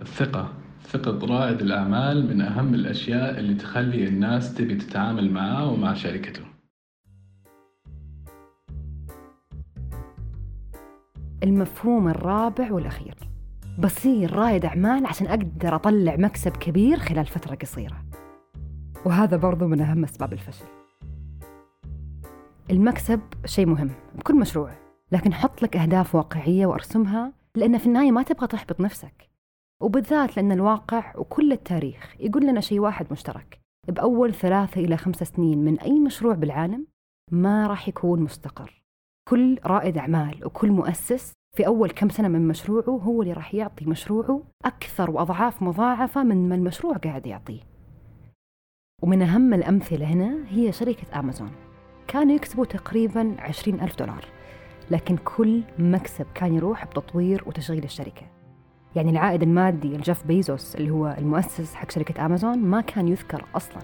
الثقة 0.02 0.54
ثقة 0.88 1.26
رائد 1.26 1.62
الأعمال 1.62 2.28
من 2.28 2.42
أهم 2.42 2.74
الأشياء 2.74 3.40
اللي 3.40 3.54
تخلي 3.54 4.08
الناس 4.08 4.54
تبي 4.54 4.76
تتعامل 4.76 5.32
معاه 5.32 5.72
ومع 5.72 5.94
شركته. 5.94 6.42
المفهوم 11.44 12.08
الرابع 12.08 12.72
والأخير. 12.72 13.16
بصير 13.80 14.34
رائد 14.34 14.66
أعمال 14.66 15.06
عشان 15.06 15.28
أقدر 15.28 15.76
أطلع 15.76 16.16
مكسب 16.16 16.52
كبير 16.52 17.00
خلال 17.00 17.26
فترة 17.26 17.56
قصيرة. 17.56 18.06
وهذا 19.06 19.38
برضو 19.38 19.68
من 19.68 19.82
أهم 19.82 20.04
أسباب 20.04 20.34
الفشل. 20.34 20.66
المكسب 22.72 23.20
شيء 23.46 23.66
مهم 23.66 23.92
بكل 24.16 24.36
مشروع 24.36 24.72
لكن 25.12 25.34
حط 25.34 25.64
لك 25.64 25.78
أهداف 25.78 26.16
واقعية 26.16 26.66
وأرسمها 26.66 27.34
لأن 27.56 27.78
في 27.78 27.86
النهاية 27.86 28.12
ما 28.12 28.24
تبغى 28.24 28.48
تحبط 28.48 28.82
نفسك. 28.82 29.30
وبالذات 29.82 30.38
لأن 30.38 30.52
الواقع 30.52 31.14
وكل 31.18 31.52
التاريخ 31.52 32.16
يقول 32.20 32.44
لنا 32.48 32.62
شيء 32.62 32.80
واحد 32.80 33.08
مشترك. 33.12 33.62
بأول 33.88 34.34
ثلاثة 34.34 34.82
إلى 34.82 34.98
خمسة 34.98 35.26
سنين 35.26 35.66
من 35.66 35.80
أي 35.80 36.00
مشروع 36.00 36.34
بالعالم 36.34 36.88
ما 37.32 37.68
راح 37.68 37.88
يكون 37.88 38.22
مستقر. 38.22 38.81
كل 39.30 39.60
رائد 39.66 39.98
أعمال 39.98 40.46
وكل 40.46 40.72
مؤسس 40.72 41.34
في 41.58 41.68
أول 41.68 41.92
كم 41.92 42.10
سنة 42.10 42.28
من 42.28 42.48
مشروعه 42.48 42.90
هو 42.90 43.22
اللي 43.22 43.34
راح 43.34 43.56
يعطي 43.56 43.86
مشروعه 43.86 44.44
أكثر 44.66 45.12
وأضعاف 45.12 45.62
مضاعفة 45.64 46.24
من 46.24 46.50
ما 46.50 46.56
المشروع 46.56 46.98
قاعد 46.98 47.28
يعطيه. 47.28 47.60
ومن 49.02 49.22
أهم 49.22 49.54
الأمثلة 49.54 50.06
هنا 50.06 50.38
هي 50.50 50.72
شركة 50.72 51.20
أمازون. 51.20 51.52
كانوا 52.08 52.36
يكسبوا 52.36 52.66
تقريبا 52.66 53.36
عشرين 53.40 53.82
ألف 53.82 53.96
دولار 53.96 54.26
لكن 54.92 55.18
كل 55.18 55.62
مكسب 55.80 56.26
كان 56.36 56.54
يروح 56.54 56.86
بتطوير 56.86 57.44
وتشغيل 57.48 57.84
الشركة. 57.84 58.26
يعني 58.96 59.12
العائد 59.12 59.44
المادي 59.44 59.98
لجيف 59.98 60.28
بيزوس 60.28 60.76
اللي 60.76 60.90
هو 60.90 61.16
المؤسس 61.18 61.76
حق 61.76 61.92
شركة 61.92 62.26
أمازون 62.26 62.58
ما 62.58 62.82
كان 62.82 63.08
يذكر 63.08 63.46
أصلا. 63.56 63.82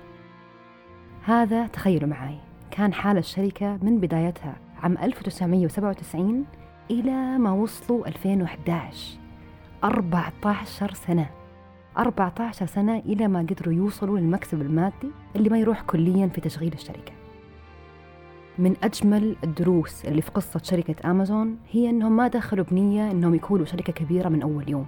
هذا 1.23 1.67
تخيلوا 1.67 2.09
معي 2.09 2.37
كان 2.71 2.93
حال 2.93 3.17
الشركة 3.17 3.79
من 3.81 3.99
بدايتها 3.99 4.66
عام 4.83 4.97
1997 4.97 6.45
إلى 6.91 7.37
ما 7.37 7.51
وصلوا 7.51 8.07
2011 8.07 9.17
14 9.83 10.93
سنة. 10.93 11.29
14 11.97 12.65
سنة 12.65 12.99
إلى 12.99 13.27
ما 13.27 13.39
قدروا 13.39 13.73
يوصلوا 13.73 14.19
للمكسب 14.19 14.61
المادي 14.61 15.11
اللي 15.35 15.49
ما 15.49 15.59
يروح 15.59 15.81
كليا 15.81 16.27
في 16.27 16.41
تشغيل 16.41 16.73
الشركة. 16.73 17.11
من 18.57 18.75
أجمل 18.83 19.35
الدروس 19.43 20.05
اللي 20.05 20.21
في 20.21 20.31
قصة 20.31 20.59
شركة 20.63 21.11
أمازون 21.11 21.57
هي 21.71 21.89
أنهم 21.89 22.15
ما 22.15 22.27
دخلوا 22.27 22.65
بنية 22.65 23.11
أنهم 23.11 23.35
يكونوا 23.35 23.65
شركة 23.65 23.93
كبيرة 23.93 24.29
من 24.29 24.41
أول 24.41 24.69
يوم. 24.69 24.85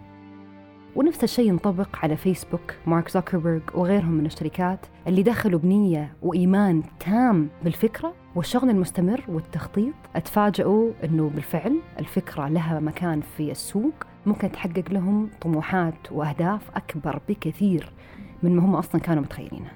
ونفس 0.96 1.24
الشيء 1.24 1.48
ينطبق 1.50 1.98
على 2.04 2.18
فيسبوك 2.18 2.76
مارك 2.86 3.10
زوكربيرج 3.10 3.62
وغيرهم 3.74 4.12
من 4.12 4.26
الشركات 4.26 4.86
اللي 5.08 5.24
دخلوا 5.24 5.60
بنية 5.60 6.14
وإيمان 6.22 6.84
تام 7.00 7.50
بالفكرة 7.64 8.14
والشغل 8.36 8.70
المستمر 8.70 9.24
والتخطيط. 9.28 9.94
أتفاجئوا 10.16 10.92
أنه 11.04 11.30
بالفعل 11.30 11.80
الفكرة 12.00 12.48
لها 12.48 12.80
مكان 12.80 13.22
في 13.22 13.52
السوق. 13.52 13.94
ممكن 14.26 14.52
تحقق 14.52 14.92
لهم 14.92 15.30
طموحات 15.42 16.12
وأهداف 16.12 16.70
أكبر 16.76 17.22
بكثير 17.30 17.94
من 18.44 18.56
ما 18.56 18.66
هم 18.66 18.76
أصلا 18.76 19.02
كانوا 19.02 19.24
متخيلينها. 19.24 19.74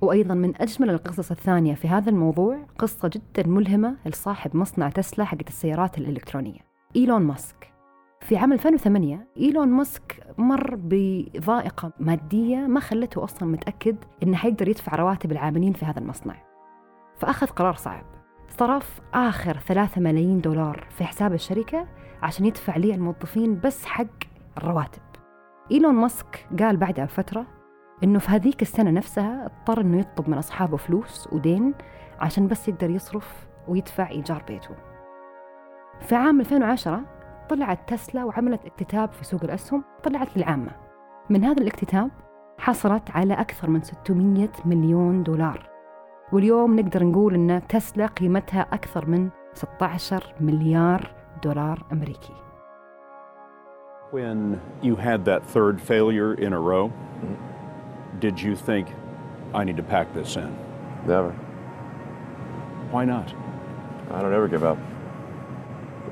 وأيضا 0.00 0.34
من 0.34 0.52
أجمل 0.56 0.90
القصص 0.90 1.30
الثانية 1.30 1.74
في 1.74 1.88
هذا 1.88 2.10
الموضوع 2.10 2.66
قصة 2.78 3.10
جدا 3.14 3.48
ملهمة 3.48 3.96
لصاحب 4.06 4.56
مصنع 4.56 4.88
تسلا 4.88 5.24
حقت 5.24 5.48
السيارات 5.48 5.98
الإلكترونية 5.98 6.60
إيلون 6.96 7.22
ماسك. 7.22 7.75
في 8.20 8.36
عام 8.36 8.52
2008 8.52 9.28
إيلون 9.36 9.68
ماسك 9.68 10.26
مر 10.38 10.74
بضائقة 10.78 11.92
مادية 12.00 12.56
ما 12.58 12.80
خلته 12.80 13.24
أصلا 13.24 13.48
متأكد 13.48 13.96
إنه 14.22 14.36
حيقدر 14.36 14.68
يدفع 14.68 14.96
رواتب 14.96 15.32
العاملين 15.32 15.72
في 15.72 15.84
هذا 15.84 15.98
المصنع. 15.98 16.34
فأخذ 17.18 17.46
قرار 17.46 17.74
صعب. 17.74 18.04
صرف 18.48 19.00
آخر 19.14 19.56
ثلاثة 19.56 20.00
ملايين 20.00 20.40
دولار 20.40 20.86
في 20.90 21.04
حساب 21.04 21.32
الشركة 21.32 21.86
عشان 22.22 22.46
يدفع 22.46 22.76
لي 22.76 22.94
الموظفين 22.94 23.60
بس 23.60 23.84
حق 23.84 24.06
الرواتب. 24.58 25.02
إيلون 25.70 25.94
ماسك 25.94 26.46
قال 26.60 26.76
بعدها 26.76 27.04
بفترة 27.04 27.46
إنه 28.04 28.18
في 28.18 28.30
هذيك 28.30 28.62
السنة 28.62 28.90
نفسها 28.90 29.46
اضطر 29.46 29.80
إنه 29.80 29.98
يطلب 29.98 30.28
من 30.30 30.38
أصحابه 30.38 30.76
فلوس 30.76 31.28
ودين 31.32 31.74
عشان 32.20 32.48
بس 32.48 32.68
يقدر 32.68 32.90
يصرف 32.90 33.46
ويدفع 33.68 34.08
إيجار 34.10 34.42
بيته. 34.48 34.74
في 36.00 36.14
عام 36.14 36.40
2010 36.40 37.15
طلعت 37.48 37.88
تسلا 37.88 38.24
وعملت 38.24 38.64
اكتتاب 38.64 39.12
في 39.12 39.24
سوق 39.24 39.44
الأسهم 39.44 39.84
طلعت 40.02 40.36
للعامة 40.36 40.70
من 41.30 41.44
هذا 41.44 41.62
الاكتتاب 41.62 42.10
حصلت 42.58 43.10
على 43.10 43.34
أكثر 43.34 43.70
من 43.70 43.82
600 43.82 44.48
مليون 44.64 45.22
دولار 45.22 45.68
واليوم 46.32 46.80
نقدر 46.80 47.04
نقول 47.04 47.34
أن 47.34 47.62
تسلا 47.68 48.06
قيمتها 48.06 48.66
أكثر 48.72 49.06
من 49.06 49.28
16 49.54 50.34
مليار 50.40 51.10
دولار 51.44 51.84
أمريكي 51.92 52.32
When 54.12 54.60
you 54.82 54.94
had 54.94 55.24
that 55.24 55.44
third 55.44 55.80
failure 55.80 56.32
in 56.34 56.52
a 56.52 56.60
row, 56.60 56.92
did 58.20 58.40
you 58.40 58.54
think, 58.54 58.86
I 59.52 59.64
need 59.64 59.76
to 59.76 59.82
pack 59.82 60.14
this 60.14 60.36
in? 60.36 60.56
Never. 61.06 61.32
Why 62.92 63.04
not? 63.04 63.34
I 64.12 64.22
don't 64.22 64.32
ever 64.32 64.46
give 64.46 64.62
up. 64.62 64.78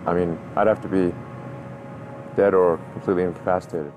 I 0.06 0.12
mean, 0.12 0.36
I'd 0.56 0.66
have 0.66 0.82
to 0.82 0.88
be 0.88 1.14
dead 2.36 2.54
or 2.54 2.78
completely 2.94 3.22
incapacitated. 3.22 3.92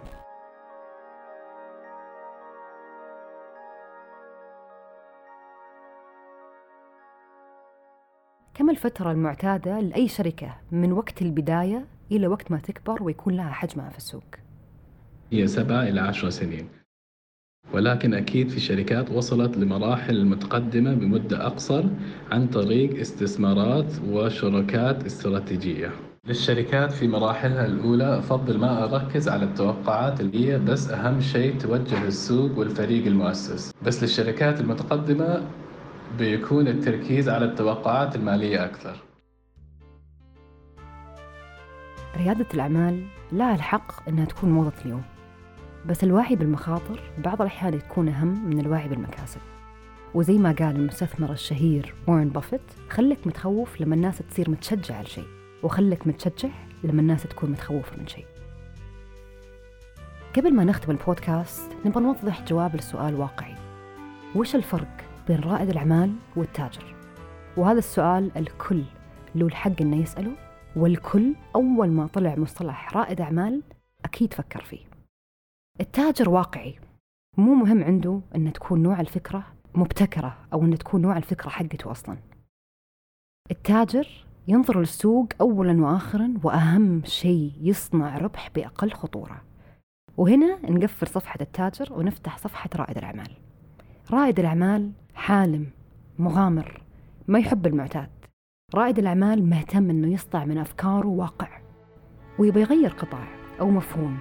كم 8.53 8.69
الفترة 8.69 9.11
المعتادة 9.11 9.79
لأي 9.79 10.07
شركة 10.07 10.55
من 10.71 10.91
وقت 10.91 11.21
البداية 11.21 11.85
إلى 12.11 12.27
وقت 12.27 12.51
ما 12.51 12.57
تكبر 12.57 13.03
ويكون 13.03 13.33
لها 13.33 13.51
حجمها 13.51 13.89
في 13.89 13.97
السوق؟ 13.97 14.23
هي 15.31 15.47
سبعة 15.47 15.83
إلى 15.83 16.01
عشر 16.01 16.29
سنين. 16.29 16.69
ولكن 17.73 18.13
أكيد 18.13 18.49
في 18.49 18.59
شركات 18.59 19.11
وصلت 19.11 19.57
لمراحل 19.57 20.25
متقدمة 20.25 20.93
بمدة 20.93 21.47
أقصر 21.47 21.83
عن 22.31 22.47
طريق 22.47 22.99
استثمارات 22.99 23.93
وشركات 24.09 25.05
استراتيجية. 25.05 26.06
للشركات 26.27 26.91
في 26.91 27.07
مراحلها 27.07 27.65
الأولى 27.65 28.19
أفضل 28.19 28.57
ما 28.59 28.83
أركز 28.83 29.29
على 29.29 29.45
التوقعات 29.45 30.21
اللي 30.21 30.49
هي 30.49 30.59
بس 30.59 30.89
أهم 30.89 31.21
شيء 31.21 31.57
توجه 31.57 32.03
السوق 32.07 32.57
والفريق 32.57 33.05
المؤسس. 33.05 33.71
بس 33.85 34.03
للشركات 34.03 34.59
المتقدمة 34.59 35.47
بيكون 36.17 36.67
التركيز 36.67 37.29
على 37.29 37.45
التوقعات 37.45 38.15
المالية 38.15 38.65
أكثر. 38.65 38.95
ريادة 42.17 42.45
الأعمال 42.53 43.05
لها 43.31 43.55
الحق 43.55 44.09
أنها 44.09 44.25
تكون 44.25 44.49
موضة 44.49 44.73
اليوم 44.85 45.03
بس 45.85 46.03
الوعي 46.03 46.35
بالمخاطر 46.35 46.99
بعض 47.17 47.41
الأحيان 47.41 47.73
يكون 47.73 48.09
أهم 48.09 48.49
من 48.49 48.59
الوعي 48.59 48.87
بالمكاسب. 48.87 49.41
وزي 50.13 50.37
ما 50.37 50.55
قال 50.59 50.75
المستثمر 50.75 51.31
الشهير 51.31 51.93
وارن 52.07 52.29
بافيت 52.29 52.61
خلك 52.89 53.27
متخوف 53.27 53.81
لما 53.81 53.95
الناس 53.95 54.17
تصير 54.29 54.49
متشجعة 54.49 55.01
لشيء. 55.01 55.36
وخلك 55.63 56.07
متشجع 56.07 56.49
لما 56.83 57.01
الناس 57.01 57.23
تكون 57.23 57.51
متخوفة 57.51 57.97
من 57.97 58.07
شيء. 58.07 58.25
قبل 60.35 60.53
ما 60.53 60.63
نختم 60.63 60.91
البودكاست 60.91 61.71
نبغى 61.85 62.03
نوضح 62.03 62.43
جواب 62.43 62.75
لسؤال 62.75 63.15
واقعي. 63.15 63.55
وش 64.35 64.55
الفرق 64.55 64.97
بين 65.27 65.39
رائد 65.39 65.69
الأعمال 65.69 66.15
والتاجر؟ 66.35 66.95
وهذا 67.57 67.79
السؤال 67.79 68.37
الكل 68.37 68.83
له 69.35 69.45
الحق 69.45 69.81
إنه 69.81 69.97
يسأله 69.97 70.31
والكل 70.75 71.35
أول 71.55 71.89
ما 71.89 72.07
طلع 72.07 72.35
مصطلح 72.35 72.97
رائد 72.97 73.21
أعمال 73.21 73.63
أكيد 74.05 74.33
فكر 74.33 74.61
فيه. 74.61 74.85
التاجر 75.81 76.29
واقعي. 76.29 76.79
مو 77.37 77.53
مهم 77.53 77.83
عنده 77.83 78.21
أن 78.35 78.53
تكون 78.53 78.83
نوع 78.83 78.99
الفكرة 78.99 79.43
مبتكرة 79.75 80.37
أو 80.53 80.63
أن 80.63 80.77
تكون 80.77 81.01
نوع 81.01 81.17
الفكرة 81.17 81.49
حقته 81.49 81.91
أصلا. 81.91 82.17
التاجر 83.51 84.25
ينظر 84.47 84.79
للسوق 84.79 85.27
أولا 85.41 85.85
وآخرا 85.85 86.33
وأهم 86.43 87.01
شيء 87.05 87.51
يصنع 87.61 88.17
ربح 88.17 88.49
بأقل 88.55 88.91
خطورة. 88.91 89.41
وهنا 90.17 90.57
نقفل 90.71 91.07
صفحة 91.07 91.37
التاجر 91.41 91.93
ونفتح 91.93 92.37
صفحة 92.37 92.69
رائد 92.75 92.97
الأعمال. 92.97 93.31
رائد 94.11 94.39
الأعمال 94.39 94.91
حالم 95.15 95.69
مغامر 96.19 96.81
ما 97.27 97.39
يحب 97.39 97.67
المعتاد. 97.67 98.09
رائد 98.75 98.99
الأعمال 98.99 99.49
مهتم 99.49 99.89
أنه 99.89 100.13
يصنع 100.13 100.45
من 100.45 100.57
أفكاره 100.57 101.07
واقع 101.07 101.47
ويبغى 102.39 102.61
يغير 102.61 102.89
قطاع 102.89 103.27
أو 103.59 103.69
مفهوم 103.69 104.17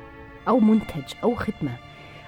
أو 0.49 0.61
منتج 0.61 1.15
أو 1.25 1.35
خدمة 1.35 1.77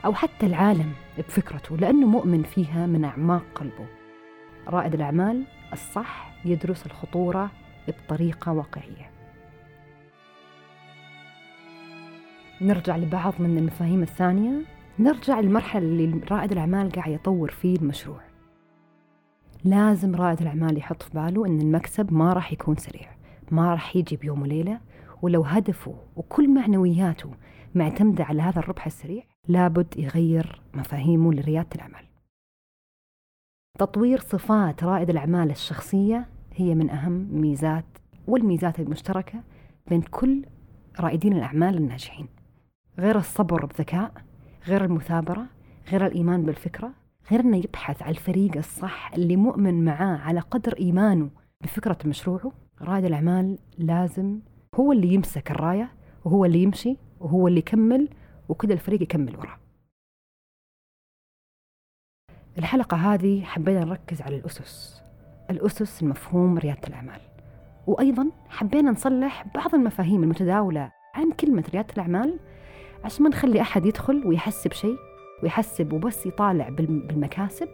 أو 0.05 0.15
حتى 0.15 0.47
العالم 0.47 0.93
بفكرته 1.19 1.77
لأنه 1.77 2.07
مؤمن 2.07 2.43
فيها 2.43 2.87
من 2.87 3.05
أعماق 3.05 3.43
قلبه. 3.55 3.87
رائد 4.69 4.95
الأعمال 4.95 5.45
الصح 5.73 6.35
يدرس 6.45 6.87
الخطورة 6.87 7.51
بطريقة 7.93 8.53
واقعية. 8.53 9.11
نرجع 12.61 12.97
لبعض 12.97 13.35
من 13.39 13.59
المفاهيم 13.59 14.03
الثانية. 14.03 14.63
نرجع 14.99 15.41
للمرحلة 15.41 15.83
اللي 15.83 16.21
رائد 16.31 16.53
الأعمال 16.53 16.93
قاعد 16.93 17.13
يطور 17.13 17.51
فيه 17.51 17.77
المشروع. 17.77 18.21
لازم 19.65 20.15
رائد 20.15 20.41
الأعمال 20.41 20.79
يحط 20.79 21.03
في 21.03 21.11
باله 21.15 21.47
أن 21.47 21.61
المكسب 21.61 22.13
ما 22.13 22.33
راح 22.33 22.53
يكون 22.53 22.77
سريع 22.77 23.11
ما 23.51 23.71
راح 23.71 23.97
يجي 23.97 24.17
بيوم 24.17 24.43
وليلة. 24.43 24.81
ولو 25.23 25.43
هدفه 25.43 25.95
وكل 26.17 26.55
معنوياته 26.55 27.31
معتمدة 27.75 28.25
على 28.25 28.43
هذا 28.43 28.59
الربح 28.59 28.87
السريع 28.87 29.25
لابد 29.49 29.99
يغير 29.99 30.63
مفاهيمه 30.75 31.33
لريادة 31.33 31.69
الأعمال. 31.75 32.05
تطوير 33.79 34.21
صفات 34.21 34.85
رائد 34.85 35.11
الأعمال 35.11 35.51
الشخصية 35.51 36.29
هي 36.61 36.75
من 36.75 36.91
أهم 36.91 37.29
ميزات 37.41 37.85
والميزات 38.27 38.81
المشتركة 38.81 39.43
بين 39.87 40.03
كل 40.03 40.45
رائدين 41.01 41.33
الأعمال 41.33 41.77
الناجحين. 41.77 42.29
غير 42.99 43.19
الصبر 43.19 43.67
بذكاء 43.67 44.13
غير 44.67 44.85
المثابرة 44.85 45.47
غير 45.89 46.07
الإيمان 46.07 46.43
بالفكرة 46.43 46.93
غير 47.31 47.41
أنه 47.41 47.57
يبحث 47.57 48.03
عن 48.03 48.11
الفريق 48.11 48.57
الصح 48.57 49.13
اللي 49.15 49.37
مؤمن 49.37 49.85
معاه 49.85 50.19
على 50.19 50.41
قدر 50.41 50.77
إيمانه 50.79 51.31
بفكرة 51.61 51.99
مشروعه. 52.05 52.53
رائد 52.81 53.05
الأعمال 53.05 53.59
لازم 53.79 54.41
هو 54.75 54.93
اللي 54.93 55.15
يمسك 55.15 55.51
الراية 55.51 55.93
وهو 56.25 56.45
اللي 56.45 56.63
يمشي 56.63 56.97
وهو 57.21 57.49
اللي 57.49 57.59
يكمل 57.59 58.09
وكذا 58.49 58.73
الفريق 58.73 59.03
يكمل 59.03 59.37
وراه. 59.37 59.59
الحلقة 62.59 62.97
هذه 62.97 63.45
حبينا 63.45 63.85
نركز 63.85 64.23
على 64.23 64.37
الأسس. 64.37 65.03
الأسس 65.51 66.03
المفهوم 66.03 66.59
ريادة 66.59 66.89
الأعمال. 66.89 67.21
وأيضا 67.87 68.31
حبينا 68.49 68.91
نصلح 68.91 69.45
بعض 69.55 69.75
المفاهيم 69.75 70.23
المتداولة 70.23 70.93
عن 71.15 71.31
كلمة 71.33 71.65
ريادة 71.73 71.95
الأعمال 71.95 72.39
عشان 73.05 73.23
ما 73.25 73.31
نخلي 73.31 73.61
أحد 73.61 73.87
يدخل 73.87 74.27
ويحسب 74.27 74.73
شيء 74.73 74.97
ويحسب 75.43 75.93
وبس 75.93 76.27
يطالع 76.27 76.69
بالمكاسب 76.69 77.69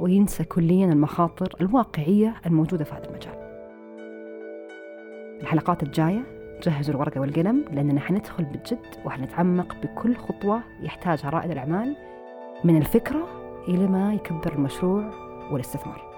وينسى 0.00 0.44
كليا 0.44 0.86
المخاطر 0.86 1.56
الواقعية 1.60 2.34
الموجودة 2.46 2.84
في 2.84 2.94
هذا 2.94 3.08
المجال. 3.08 3.40
الحلقات 5.42 5.82
الجاية 5.82 6.22
جهزوا 6.62 6.94
الورقة 6.94 7.20
والقلم 7.20 7.64
لأننا 7.72 8.00
حندخل 8.00 8.44
بالجد 8.44 8.86
وحنتعمق 9.04 9.76
بكل 9.82 10.16
خطوة 10.16 10.62
يحتاجها 10.82 11.30
رائد 11.30 11.50
الأعمال 11.50 11.96
من 12.64 12.76
الفكرة 12.76 13.28
إلى 13.68 13.86
ما 13.86 14.14
يكبر 14.14 14.52
المشروع 14.52 15.10
والاستثمار. 15.50 16.09